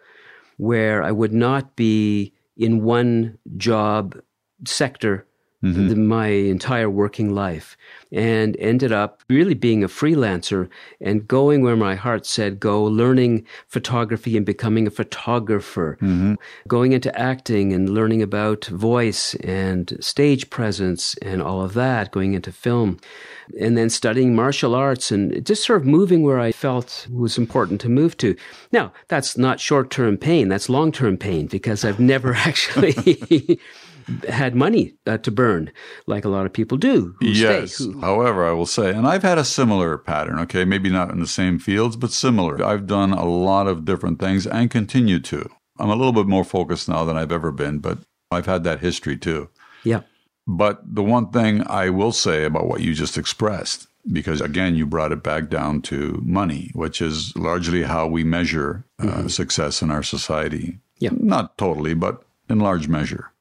where 0.57 1.03
I 1.03 1.11
would 1.11 1.33
not 1.33 1.75
be 1.75 2.33
in 2.55 2.83
one 2.83 3.37
job 3.57 4.17
sector 4.65 5.25
Mm-hmm. 5.61 5.89
the, 5.89 5.95
my 5.97 6.27
entire 6.27 6.89
working 6.89 7.35
life 7.35 7.75
and 8.13 8.55
ended 8.59 8.93
up 8.93 9.21
really 9.29 9.53
being 9.53 9.83
a 9.83 9.89
freelancer 9.89 10.69
and 11.01 11.27
going 11.27 11.61
where 11.61 11.75
my 11.75 11.95
heart 11.95 12.25
said 12.25 12.59
go, 12.59 12.81
learning 12.83 13.45
photography 13.67 14.37
and 14.37 14.45
becoming 14.45 14.87
a 14.87 14.91
photographer, 14.91 15.97
mm-hmm. 16.01 16.35
going 16.67 16.93
into 16.93 17.13
acting 17.19 17.73
and 17.73 17.89
learning 17.89 18.21
about 18.21 18.65
voice 18.65 19.35
and 19.35 19.97
stage 19.99 20.49
presence 20.49 21.15
and 21.21 21.41
all 21.41 21.61
of 21.61 21.73
that, 21.73 22.11
going 22.11 22.33
into 22.33 22.51
film, 22.51 22.97
and 23.59 23.77
then 23.77 23.89
studying 23.89 24.35
martial 24.35 24.73
arts 24.73 25.11
and 25.11 25.45
just 25.45 25.65
sort 25.65 25.81
of 25.81 25.87
moving 25.87 26.23
where 26.23 26.39
I 26.39 26.51
felt 26.51 27.07
was 27.11 27.37
important 27.37 27.81
to 27.81 27.89
move 27.89 28.17
to. 28.17 28.35
Now, 28.71 28.91
that's 29.07 29.37
not 29.37 29.59
short 29.59 29.91
term 29.91 30.17
pain, 30.17 30.47
that's 30.47 30.69
long 30.69 30.91
term 30.91 31.17
pain 31.17 31.47
because 31.47 31.85
I've 31.85 31.99
never 31.99 32.33
actually 32.47 33.59
had 34.27 34.55
money 34.55 34.95
uh, 35.05 35.17
to 35.19 35.31
burn 35.31 35.71
like 36.07 36.25
a 36.25 36.29
lot 36.29 36.45
of 36.45 36.53
people 36.53 36.77
do. 36.77 37.15
Who 37.19 37.27
Yes. 37.27 37.75
Stay, 37.75 37.85
who, 37.85 37.99
However, 38.01 38.47
I 38.47 38.51
will 38.51 38.65
say, 38.65 38.91
and 38.91 39.07
I've 39.07 39.23
had 39.23 39.37
a 39.37 39.45
similar 39.45 39.97
pattern, 39.97 40.39
okay, 40.39 40.65
maybe 40.65 40.89
not 40.89 41.11
in 41.11 41.19
the 41.19 41.27
same 41.27 41.59
fields, 41.59 41.95
but 41.95 42.11
similar. 42.11 42.63
I've 42.63 42.87
done 42.87 43.11
a 43.13 43.25
lot 43.25 43.67
of 43.67 43.85
different 43.85 44.19
things 44.19 44.45
and 44.47 44.69
continue 44.71 45.19
to. 45.21 45.49
I'm 45.79 45.89
a 45.89 45.95
little 45.95 46.13
bit 46.13 46.27
more 46.27 46.43
focused 46.43 46.89
now 46.89 47.05
than 47.05 47.17
I've 47.17 47.31
ever 47.31 47.51
been, 47.51 47.79
but 47.79 47.99
I've 48.31 48.45
had 48.45 48.63
that 48.65 48.79
history 48.79 49.17
too. 49.17 49.49
yeah. 49.83 50.01
But 50.47 50.81
the 50.83 51.03
one 51.03 51.29
thing 51.29 51.63
I 51.67 51.91
will 51.91 52.11
say 52.11 52.43
about 52.43 52.67
what 52.67 52.81
you 52.81 52.95
just 52.95 53.19
expressed, 53.19 53.87
because 54.11 54.41
again, 54.41 54.73
you 54.75 54.87
brought 54.87 55.11
it 55.11 55.21
back 55.21 55.47
down 55.47 55.83
to 55.83 56.19
money, 56.25 56.71
which 56.73 57.03
is 57.03 57.35
largely 57.37 57.83
how 57.83 58.07
we 58.07 58.23
measure 58.23 58.83
uh, 58.97 59.27
success 59.27 59.83
in 59.83 59.91
our 59.91 60.01
society. 60.01 60.79
Yeah. 60.97 61.11
Not 61.13 61.55
totally, 61.59 61.93
but 61.93 62.23
in 62.49 62.59
large 62.59 62.87
measure. 62.87 63.31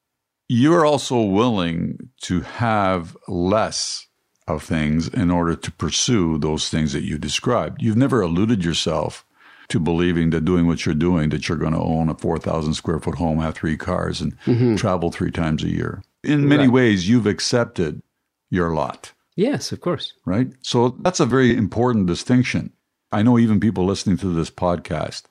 You're 0.48 0.86
also 0.86 1.20
willing 1.22 2.10
to 2.22 2.40
have 2.40 3.16
less 3.26 4.06
of 4.46 4.62
things 4.62 5.08
in 5.08 5.30
order 5.30 5.54
to 5.54 5.70
pursue 5.72 6.38
those 6.38 6.70
things 6.70 6.92
that 6.94 7.04
you 7.04 7.18
described. 7.18 7.82
You've 7.82 7.98
never 7.98 8.22
alluded 8.22 8.64
yourself 8.64 9.26
to 9.68 9.78
believing 9.78 10.30
that 10.30 10.46
doing 10.46 10.66
what 10.66 10.86
you're 10.86 10.94
doing, 10.94 11.28
that 11.28 11.46
you're 11.48 11.58
going 11.58 11.74
to 11.74 11.78
own 11.78 12.08
a 12.08 12.14
4,000 12.14 12.72
square 12.72 12.98
foot 12.98 13.16
home, 13.16 13.40
have 13.40 13.54
three 13.54 13.76
cars, 13.76 14.22
and 14.22 14.34
mm-hmm. 14.46 14.76
travel 14.76 15.10
three 15.10 15.30
times 15.30 15.62
a 15.62 15.68
year. 15.68 16.02
In 16.24 16.48
many 16.48 16.62
Right. 16.62 16.72
ways, 16.72 17.08
you've 17.08 17.26
accepted 17.26 18.02
your 18.48 18.72
lot, 18.74 19.12
Yes, 19.36 19.70
of 19.70 19.80
course. 19.82 20.14
right? 20.24 20.48
So 20.62 20.96
that's 21.02 21.20
a 21.20 21.26
very 21.26 21.54
important 21.54 22.06
distinction. 22.06 22.72
I 23.12 23.22
know 23.22 23.38
even 23.38 23.60
people 23.60 23.84
listening 23.84 24.16
to 24.18 24.32
this 24.34 24.50
podcast 24.50 25.24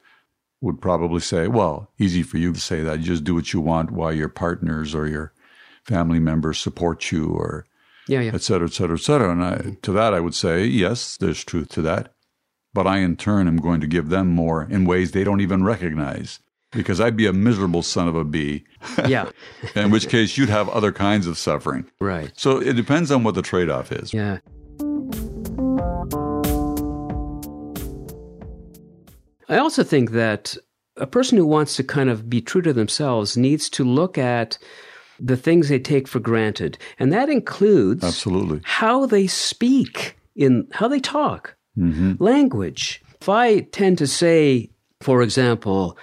would 0.62 0.82
probably 0.82 1.20
say, 1.20 1.48
well, 1.48 1.92
easy 2.00 2.24
for 2.24 2.38
you 2.38 2.52
to 2.54 2.60
say 2.60 2.82
that. 2.82 3.00
You 3.00 3.06
just 3.06 3.24
do 3.24 3.36
what 3.36 3.54
you 3.54 3.62
want 3.62 3.92
while 3.92 4.14
your 4.14 4.30
partners 4.30 4.96
or 4.96 5.08
your 5.08 5.34
family 5.84 6.20
members 6.20 6.58
support 6.58 7.12
you 7.12 7.30
or 7.30 7.66
Yeah, 8.08 8.22
yeah. 8.22 8.32
et 8.34 8.42
cetera, 8.42 8.68
et 8.68 8.74
cetera, 8.74 8.98
et 8.98 9.02
cetera. 9.02 9.32
And 9.32 9.44
I, 9.44 9.78
to 9.84 9.92
that, 9.94 10.14
I 10.14 10.20
would 10.20 10.34
say, 10.36 10.66
yes, 10.66 11.16
there's 11.18 11.44
truth 11.44 11.70
to 11.70 11.82
that. 11.84 12.14
But 12.74 12.88
I, 12.88 12.98
in 13.00 13.16
turn, 13.16 13.48
am 13.48 13.58
going 13.58 13.82
to 13.82 13.88
give 13.88 14.10
them 14.10 14.28
more 14.30 14.64
in 14.64 14.86
ways 14.86 15.12
they 15.12 15.24
don't 15.24 15.42
even 15.42 15.64
recognize 15.64 16.40
because 16.72 17.00
I'd 17.00 17.16
be 17.16 17.26
a 17.26 17.34
miserable 17.34 17.82
son 17.82 18.08
of 18.08 18.16
a 18.16 18.24
bee, 18.26 18.66
Yeah. 19.08 19.30
in 19.76 19.90
which 19.90 20.10
case 20.10 20.38
you'd 20.38 20.50
have 20.50 20.68
other 20.70 20.92
kinds 20.92 21.26
of 21.28 21.38
suffering. 21.38 21.86
right. 22.02 22.32
So 22.36 22.58
it 22.60 22.74
depends 22.74 23.10
on 23.10 23.24
what 23.24 23.36
the 23.36 23.42
trade 23.42 23.70
off 23.70 23.92
is. 23.92 24.14
Yeah. 24.14 24.40
I 29.50 29.58
also 29.58 29.84
think 29.84 30.12
that 30.12 30.56
a 30.98 31.08
person 31.08 31.38
who 31.38 31.46
wants 31.46 31.76
to 31.78 31.84
kind 31.84 32.10
of 32.10 32.30
be 32.30 32.42
true 32.42 32.62
to 32.64 32.74
themselves 32.74 33.38
needs 33.38 33.70
to 33.72 33.84
look 33.84 34.18
at 34.18 34.58
the 35.20 35.38
things 35.38 35.70
they 35.70 35.80
take 35.80 36.08
for 36.08 36.20
granted. 36.20 36.78
And 37.00 37.12
that 37.14 37.30
includes 37.30 38.04
Absolutely. 38.04 38.62
how 38.64 39.06
they 39.06 39.28
speak 39.28 40.16
in 40.36 40.68
how 40.72 40.88
they 40.88 41.00
talk, 41.00 41.56
Mm-hmm. 41.78 42.14
language. 42.24 43.04
If 43.22 43.30
I 43.30 43.60
tend 43.60 44.00
to 44.00 44.08
say, 44.08 44.72
for 45.00 45.22
example, 45.22 45.96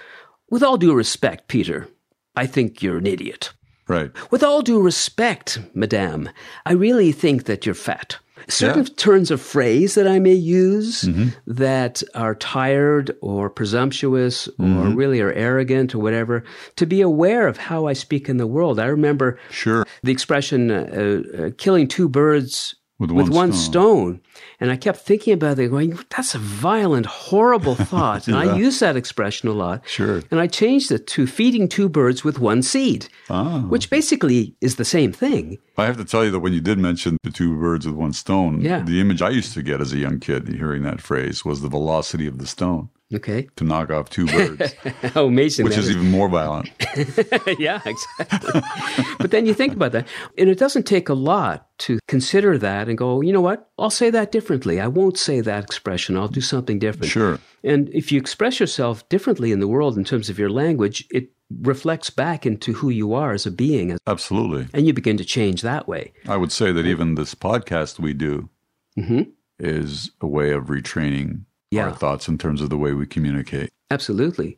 with 0.49 0.63
all 0.63 0.77
due 0.77 0.93
respect, 0.93 1.49
Peter, 1.49 1.89
I 2.35 2.45
think 2.45 2.81
you're 2.81 2.97
an 2.97 3.05
idiot. 3.05 3.51
Right. 3.89 4.09
With 4.31 4.41
all 4.41 4.61
due 4.61 4.81
respect, 4.81 5.59
madame, 5.73 6.29
I 6.65 6.71
really 6.71 7.11
think 7.11 7.43
that 7.43 7.65
you're 7.65 7.75
fat. 7.75 8.17
Certain 8.47 8.85
turns 8.85 9.31
of 9.31 9.41
phrase 9.41 9.95
that 9.95 10.07
I 10.07 10.19
may 10.19 10.33
use 10.33 11.03
Mm-hmm. 11.03 11.29
that 11.47 12.03
are 12.13 12.35
tired 12.35 13.15
or 13.21 13.49
presumptuous 13.49 14.47
or 14.47 14.65
Mm-hmm. 14.65 14.95
really 14.95 15.21
are 15.21 15.31
arrogant 15.31 15.95
or 15.95 15.99
whatever, 15.99 16.43
to 16.75 16.85
be 16.85 17.01
aware 17.01 17.47
of 17.47 17.57
how 17.57 17.87
I 17.87 17.93
speak 17.93 18.29
in 18.29 18.37
the 18.37 18.47
world. 18.47 18.79
I 18.79 18.85
remember 18.85 19.39
Sure. 19.51 19.85
the 20.03 20.11
expression 20.11 20.69
uh, 20.71 21.21
uh, 21.37 21.49
killing 21.57 21.87
two 21.87 22.09
birds 22.09 22.75
With 22.97 23.11
with, 23.11 23.27
one 23.27 23.35
one, 23.35 23.53
stone. 23.53 24.21
stone. 24.21 24.21
And 24.61 24.71
I 24.71 24.77
kept 24.77 24.99
thinking 24.99 25.33
about 25.33 25.59
it, 25.59 25.69
going, 25.69 25.99
that's 26.09 26.33
a 26.33 26.37
violent, 26.39 27.05
horrible 27.05 27.75
thought. 27.91 28.27
And 28.27 28.37
I 28.37 28.55
use 28.57 28.79
that 28.79 28.95
expression 28.95 29.49
a 29.49 29.51
lot. 29.51 29.81
Sure. 29.85 30.21
And 30.31 30.39
I 30.39 30.47
changed 30.47 30.91
it 30.93 31.05
to 31.07 31.27
feeding 31.27 31.67
two 31.67 31.89
birds 31.89 32.23
with 32.23 32.39
one 32.39 32.61
seed, 32.61 33.07
Ah. 33.29 33.61
which 33.67 33.89
basically 33.89 34.55
is 34.61 34.77
the 34.77 34.85
same 34.85 35.11
thing. 35.11 35.57
I 35.77 35.85
have 35.85 35.97
to 35.97 36.05
tell 36.05 36.23
you 36.23 36.31
that 36.31 36.39
when 36.39 36.53
you 36.53 36.61
did 36.61 36.77
mention 36.79 37.17
the 37.23 37.31
two 37.31 37.53
birds 37.59 37.85
with 37.85 37.95
one 37.95 38.13
stone, 38.13 38.61
Yeah. 38.61 38.81
the 38.83 39.01
image 39.01 39.21
I 39.21 39.29
used 39.29 39.53
to 39.55 39.61
get 39.61 39.81
as 39.81 39.91
a 39.91 39.97
young 39.97 40.19
kid 40.21 40.47
hearing 40.47 40.83
that 40.83 41.01
phrase 41.01 41.43
was 41.43 41.59
the 41.61 41.67
velocity 41.69 42.27
of 42.27 42.37
the 42.37 42.47
stone 42.47 42.87
Okay. 43.13 43.47
to 43.55 43.63
knock 43.63 43.91
off 43.91 44.09
two 44.09 44.25
birds, 44.25 44.73
oh, 44.85 44.91
How 45.09 45.25
amazing 45.25 45.65
which 45.65 45.77
is 45.77 45.91
even 45.91 46.09
more 46.09 46.27
violent. 46.27 46.71
yeah, 47.59 47.79
exactly. 47.85 48.61
but 49.19 49.29
then 49.29 49.45
you 49.45 49.53
think 49.53 49.73
about 49.73 49.91
that, 49.91 50.07
and 50.37 50.49
it 50.49 50.57
doesn't 50.57 50.87
take 50.87 51.07
a 51.07 51.13
lot 51.13 51.67
to 51.79 51.99
consider 52.07 52.57
that 52.57 52.89
and 52.89 52.97
go, 52.97 53.21
you 53.21 53.31
know 53.31 53.41
what? 53.41 53.69
I'll 53.77 53.91
say 53.91 54.09
that 54.09 54.31
differently. 54.31 54.81
I 54.81 54.87
won't 54.87 55.19
say 55.19 55.39
that 55.41 55.63
expression. 55.63 56.17
I'll 56.17 56.27
do 56.27 56.41
something 56.41 56.79
different. 56.79 57.11
Sure. 57.11 57.39
And 57.63 57.89
if 57.89 58.11
you 58.11 58.19
express 58.19 58.59
yourself 58.59 59.07
differently 59.07 59.51
in 59.51 59.59
the 59.59 59.67
world 59.67 59.97
in 59.97 60.03
terms 60.03 60.29
of 60.29 60.39
your 60.39 60.49
language, 60.49 61.07
it 61.11 61.29
reflects 61.61 62.09
back 62.09 62.45
into 62.45 62.73
who 62.73 62.89
you 62.89 63.13
are 63.13 63.33
as 63.33 63.45
a 63.45 63.51
being, 63.51 63.97
Absolutely. 64.07 64.67
and 64.73 64.87
you 64.87 64.93
begin 64.93 65.17
to 65.17 65.25
change 65.25 65.61
that 65.61 65.87
way. 65.87 66.11
I 66.27 66.37
would 66.37 66.51
say 66.51 66.71
that 66.71 66.85
even 66.85 67.15
this 67.15 67.35
podcast 67.35 67.99
we 67.99 68.13
do 68.13 68.49
mm-hmm. 68.97 69.23
is 69.59 70.11
a 70.21 70.27
way 70.27 70.51
of 70.51 70.65
retraining 70.65 71.43
Yeah. 71.75 71.87
our 71.87 71.93
thoughts 71.93 72.27
in 72.27 72.37
terms 72.37 72.61
of 72.61 72.69
the 72.69 72.77
way 72.77 72.93
we 72.93 73.05
communicate. 73.05 73.71
Absolutely. 73.91 74.57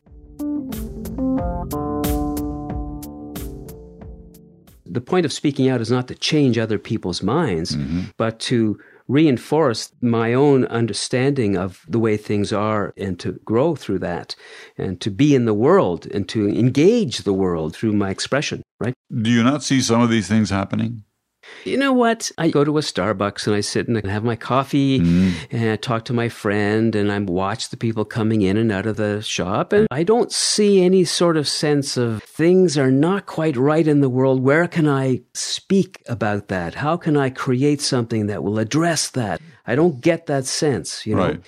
The 4.90 5.02
point 5.02 5.26
of 5.26 5.32
speaking 5.32 5.68
out 5.68 5.80
is 5.80 5.90
not 5.90 6.08
to 6.08 6.14
change 6.14 6.58
other 6.58 6.78
people's 6.78 7.22
minds, 7.22 7.76
mm-hmm. 7.76 8.04
but 8.16 8.40
to 8.40 8.78
reinforce 9.06 9.92
my 10.02 10.34
own 10.34 10.66
understanding 10.66 11.56
of 11.56 11.84
the 11.88 11.98
way 11.98 12.16
things 12.16 12.52
are 12.52 12.92
and 12.96 13.18
to 13.18 13.32
grow 13.44 13.74
through 13.74 13.98
that 13.98 14.36
and 14.76 15.00
to 15.00 15.10
be 15.10 15.34
in 15.34 15.46
the 15.46 15.54
world 15.54 16.06
and 16.12 16.28
to 16.28 16.48
engage 16.48 17.18
the 17.18 17.32
world 17.32 17.74
through 17.74 17.92
my 17.92 18.10
expression, 18.10 18.62
right? 18.80 18.94
Do 19.22 19.30
you 19.30 19.42
not 19.42 19.62
see 19.62 19.80
some 19.80 20.02
of 20.02 20.10
these 20.10 20.28
things 20.28 20.50
happening? 20.50 21.04
You 21.64 21.76
know 21.76 21.92
what? 21.92 22.30
I 22.38 22.48
go 22.48 22.64
to 22.64 22.78
a 22.78 22.80
Starbucks 22.80 23.46
and 23.46 23.54
I 23.54 23.60
sit 23.60 23.88
and 23.88 23.98
I 23.98 24.08
have 24.08 24.24
my 24.24 24.36
coffee 24.36 25.00
mm. 25.00 25.34
and 25.50 25.70
I 25.70 25.76
talk 25.76 26.04
to 26.06 26.12
my 26.12 26.28
friend 26.28 26.94
and 26.94 27.12
I 27.12 27.18
watch 27.18 27.68
the 27.68 27.76
people 27.76 28.04
coming 28.04 28.42
in 28.42 28.56
and 28.56 28.72
out 28.72 28.86
of 28.86 28.96
the 28.96 29.20
shop. 29.22 29.72
And 29.72 29.86
I 29.90 30.02
don't 30.02 30.32
see 30.32 30.82
any 30.82 31.04
sort 31.04 31.36
of 31.36 31.46
sense 31.48 31.96
of 31.96 32.22
things 32.22 32.78
are 32.78 32.90
not 32.90 33.26
quite 33.26 33.56
right 33.56 33.86
in 33.86 34.00
the 34.00 34.08
world. 34.08 34.42
Where 34.42 34.66
can 34.66 34.88
I 34.88 35.22
speak 35.34 36.02
about 36.08 36.48
that? 36.48 36.74
How 36.74 36.96
can 36.96 37.16
I 37.16 37.30
create 37.30 37.80
something 37.80 38.26
that 38.26 38.42
will 38.42 38.58
address 38.58 39.10
that? 39.10 39.40
I 39.66 39.74
don't 39.74 40.00
get 40.00 40.26
that 40.26 40.46
sense, 40.46 41.06
you 41.06 41.14
know. 41.14 41.28
Right. 41.28 41.42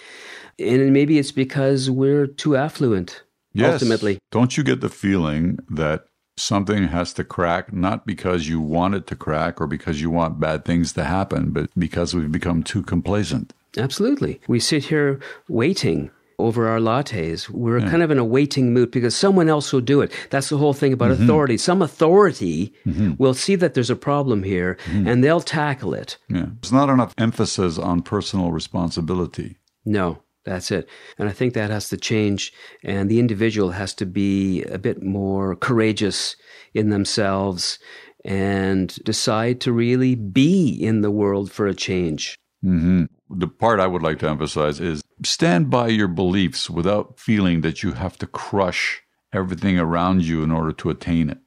And 0.58 0.92
maybe 0.92 1.18
it's 1.18 1.32
because 1.32 1.90
we're 1.90 2.26
too 2.26 2.56
affluent. 2.56 3.22
Yes. 3.52 3.74
Ultimately. 3.74 4.18
Don't 4.30 4.56
you 4.56 4.62
get 4.62 4.80
the 4.80 4.88
feeling 4.88 5.58
that 5.70 6.04
something 6.40 6.88
has 6.88 7.12
to 7.14 7.24
crack, 7.24 7.72
not 7.72 8.06
because 8.06 8.48
you 8.48 8.60
want 8.60 8.94
it 8.94 9.06
to 9.08 9.16
crack 9.16 9.60
or 9.60 9.66
because 9.66 10.00
you 10.00 10.10
want 10.10 10.40
bad 10.40 10.64
things 10.64 10.92
to 10.94 11.04
happen, 11.04 11.50
but 11.50 11.70
because 11.78 12.14
we've 12.14 12.32
become 12.32 12.62
too 12.62 12.82
complacent? 12.82 13.52
Absolutely. 13.76 14.40
We 14.48 14.58
sit 14.60 14.84
here 14.84 15.20
waiting 15.48 16.10
over 16.38 16.68
our 16.68 16.78
lattes. 16.78 17.48
We're 17.48 17.80
kind 17.80 18.02
of 18.02 18.10
in 18.10 18.18
a 18.18 18.24
waiting 18.24 18.72
mood 18.72 18.90
because 18.90 19.14
someone 19.14 19.48
else 19.48 19.72
will 19.72 19.82
do 19.82 20.00
it. 20.00 20.12
That's 20.30 20.48
the 20.48 20.56
whole 20.56 20.72
thing 20.72 20.92
about 20.92 21.10
mm-hmm. 21.10 21.24
authority. 21.24 21.56
Some 21.58 21.82
authority 21.82 22.74
mm-hmm. 22.86 23.12
will 23.18 23.34
see 23.34 23.56
that 23.56 23.74
there's 23.74 23.90
a 23.90 23.96
problem 23.96 24.42
here 24.42 24.76
mm-hmm. 24.86 25.06
and 25.06 25.22
they'll 25.22 25.42
tackle 25.42 25.94
it. 25.94 26.16
Yeah. 26.28 26.46
There's 26.60 26.72
not 26.72 26.88
enough 26.88 27.14
emphasis 27.18 27.78
on 27.78 28.02
personal 28.02 28.50
responsibility. 28.52 29.58
No, 29.84 30.22
that's 30.44 30.70
it. 30.70 30.88
And 31.18 31.28
I 31.28 31.32
think 31.32 31.54
that 31.54 31.70
has 31.70 31.88
to 31.90 31.96
change. 31.96 32.52
And 32.82 33.10
the 33.10 33.18
individual 33.18 33.70
has 33.70 33.94
to 33.94 34.06
be 34.06 34.62
a 34.64 34.78
bit 34.78 35.02
more 35.02 35.56
courageous 35.56 36.36
in 36.74 36.90
themselves 36.90 37.78
and 38.24 38.94
decide 39.04 39.60
to 39.62 39.72
really 39.72 40.14
be 40.14 40.68
in 40.70 41.00
the 41.00 41.10
world 41.10 41.50
for 41.50 41.66
a 41.66 41.74
change. 41.74 42.36
Mm-hmm. 42.64 43.04
The 43.38 43.48
part 43.48 43.80
I 43.80 43.86
would 43.86 44.02
like 44.02 44.18
to 44.20 44.28
emphasize 44.28 44.80
is 44.80 45.02
stand 45.24 45.70
by 45.70 45.88
your 45.88 46.08
beliefs 46.08 46.68
without 46.68 47.18
feeling 47.18 47.62
that 47.62 47.82
you 47.82 47.92
have 47.92 48.18
to 48.18 48.26
crush 48.26 49.02
everything 49.32 49.78
around 49.78 50.24
you 50.24 50.42
in 50.42 50.50
order 50.50 50.72
to 50.72 50.90
attain 50.90 51.30
it. 51.30 51.38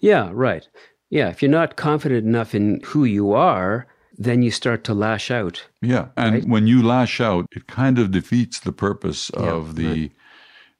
Yeah, 0.00 0.30
right. 0.32 0.66
Yeah, 1.10 1.28
if 1.28 1.42
you're 1.42 1.50
not 1.50 1.76
confident 1.76 2.26
enough 2.26 2.54
in 2.54 2.80
who 2.84 3.04
you 3.04 3.32
are, 3.32 3.86
then 4.18 4.42
you 4.42 4.50
start 4.50 4.82
to 4.84 4.94
lash 4.94 5.30
out. 5.30 5.64
Yeah, 5.80 6.08
and 6.16 6.50
when 6.50 6.66
you 6.66 6.82
lash 6.82 7.20
out, 7.20 7.46
it 7.52 7.66
kind 7.68 7.98
of 7.98 8.10
defeats 8.10 8.60
the 8.60 8.72
purpose 8.72 9.30
of 9.30 9.76
the 9.76 10.10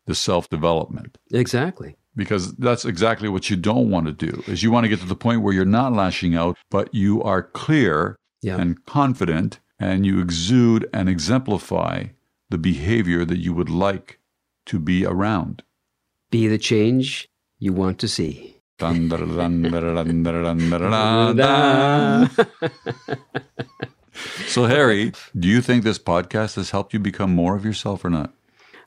the 0.07 0.15
self-development 0.15 1.19
Exactly. 1.33 1.95
because 2.17 2.55
that's 2.57 2.85
exactly 2.87 3.29
what 3.29 3.51
you 3.51 3.57
don't 3.57 3.91
want 3.91 4.07
to 4.07 4.13
do. 4.13 4.43
Is 4.47 4.63
you 4.63 4.71
want 4.71 4.85
to 4.85 4.89
get 4.89 5.01
to 5.01 5.07
the 5.07 5.15
point 5.15 5.43
where 5.43 5.53
you're 5.53 5.67
not 5.67 5.93
lashing 5.93 6.35
out, 6.35 6.57
but 6.71 6.93
you 6.95 7.23
are 7.23 7.43
clear 7.43 8.17
Yeah. 8.43 8.59
and 8.61 8.83
confident 8.87 9.61
and 9.79 10.07
you 10.07 10.21
exude 10.21 10.89
and 10.95 11.09
exemplify 11.11 12.05
the 12.51 12.59
behavior 12.59 13.25
that 13.27 13.39
you 13.39 13.53
would 13.53 13.69
like 13.69 14.19
to 14.67 14.79
be 14.79 15.05
around. 15.05 15.63
Be 16.31 16.49
the 16.49 16.59
change 16.59 17.29
you 17.59 17.73
want 17.75 17.99
to 18.01 18.09
see. 18.09 18.58
Dun, 18.79 19.09
dun, 19.09 19.37
dun, 19.37 19.73
so, 24.47 24.67
Harry, 24.67 25.13
do 25.37 25.49
you 25.49 25.61
think 25.61 25.83
this 25.83 25.99
podcast 25.99 26.55
has 26.55 26.71
helped 26.71 26.93
you 26.93 27.01
become 27.01 27.35
more 27.35 27.57
of 27.57 27.65
yourself 27.65 28.05
or 28.05 28.11
not? 28.11 28.35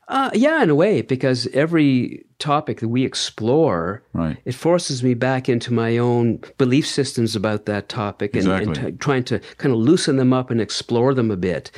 Uh, 0.07 0.29
yeah, 0.33 0.63
in 0.63 0.69
a 0.69 0.75
way, 0.75 1.01
because 1.01 1.47
every 1.47 2.25
topic 2.41 2.79
that 2.81 2.89
we 2.89 3.05
explore, 3.05 4.03
Right. 4.13 4.37
it 4.45 4.55
forces 4.55 5.03
me 5.03 5.13
back 5.13 5.47
into 5.47 5.71
my 5.71 5.97
own 5.97 6.39
belief 6.57 6.85
systems 6.87 7.35
about 7.35 7.65
that 7.67 7.87
topic 7.87 8.35
and, 8.35 8.47
and 8.47 8.75
t- 8.75 8.91
trying 8.93 9.23
to 9.25 9.39
kind 9.57 9.73
of 9.73 9.79
loosen 9.79 10.17
them 10.17 10.33
up 10.33 10.51
and 10.51 10.59
explore 10.59 11.13
them 11.13 11.31
a 11.31 11.37
bit 11.37 11.71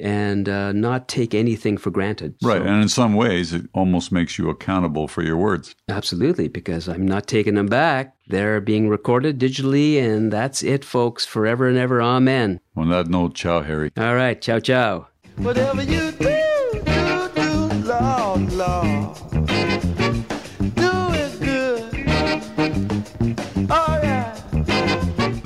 and 0.00 0.48
uh, 0.48 0.72
not 0.72 1.06
take 1.08 1.34
anything 1.34 1.76
for 1.78 1.90
granted. 1.90 2.32
Mm-hmm. 2.38 2.46
Right. 2.48 2.62
So- 2.62 2.66
And 2.68 2.82
in 2.82 2.88
some 2.88 3.14
ways, 3.14 3.52
it 3.52 3.66
almost 3.74 4.10
makes 4.10 4.38
you 4.38 4.48
accountable 4.50 5.06
for 5.08 5.22
your 5.22 5.36
words. 5.36 5.74
Absolutely, 5.88 6.48
because 6.48 6.88
I'm 6.88 7.06
not 7.06 7.26
taking 7.26 7.54
them 7.54 7.66
back. 7.66 8.14
They're 8.28 8.60
being 8.60 8.88
recorded 8.88 9.38
digitally, 9.38 10.02
and 10.02 10.32
that's 10.32 10.62
it, 10.62 10.84
folks, 10.84 11.24
forever 11.24 11.68
and 11.68 11.78
ever. 11.78 12.02
Amen. 12.02 12.58
On 12.76 12.88
that 12.90 13.06
note, 13.08 13.34
ciao, 13.34 13.62
Harry. 13.62 13.90
All 13.96 14.14
right, 14.16 14.40
ciao, 14.40 14.58
ciao. 14.58 15.06
Whatever 15.36 15.82
you 15.82 16.10
do, 16.12 16.82
do, 16.84 17.30
do, 17.34 17.86
Lord, 17.86 18.52
Lord. 18.52 19.35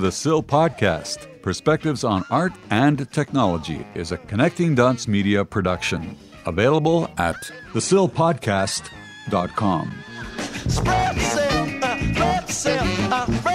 The 0.01 0.11
SIL 0.11 0.43
Podcast 0.43 1.29
Perspectives 1.43 2.03
on 2.05 2.25
Art 2.31 2.55
and 2.71 3.07
Technology 3.13 3.85
is 3.95 4.13
a 4.13 4.17
Connecting 4.17 4.75
Dots 4.75 5.07
Media 5.07 5.45
production. 5.45 6.17
Available 6.47 7.11
at 7.19 7.37
thesilpodcast.com. 7.75 9.93
Spread 10.69 11.17
yourself, 11.17 11.83
uh, 11.83 11.99
spread 12.15 12.49
yourself. 12.49 13.50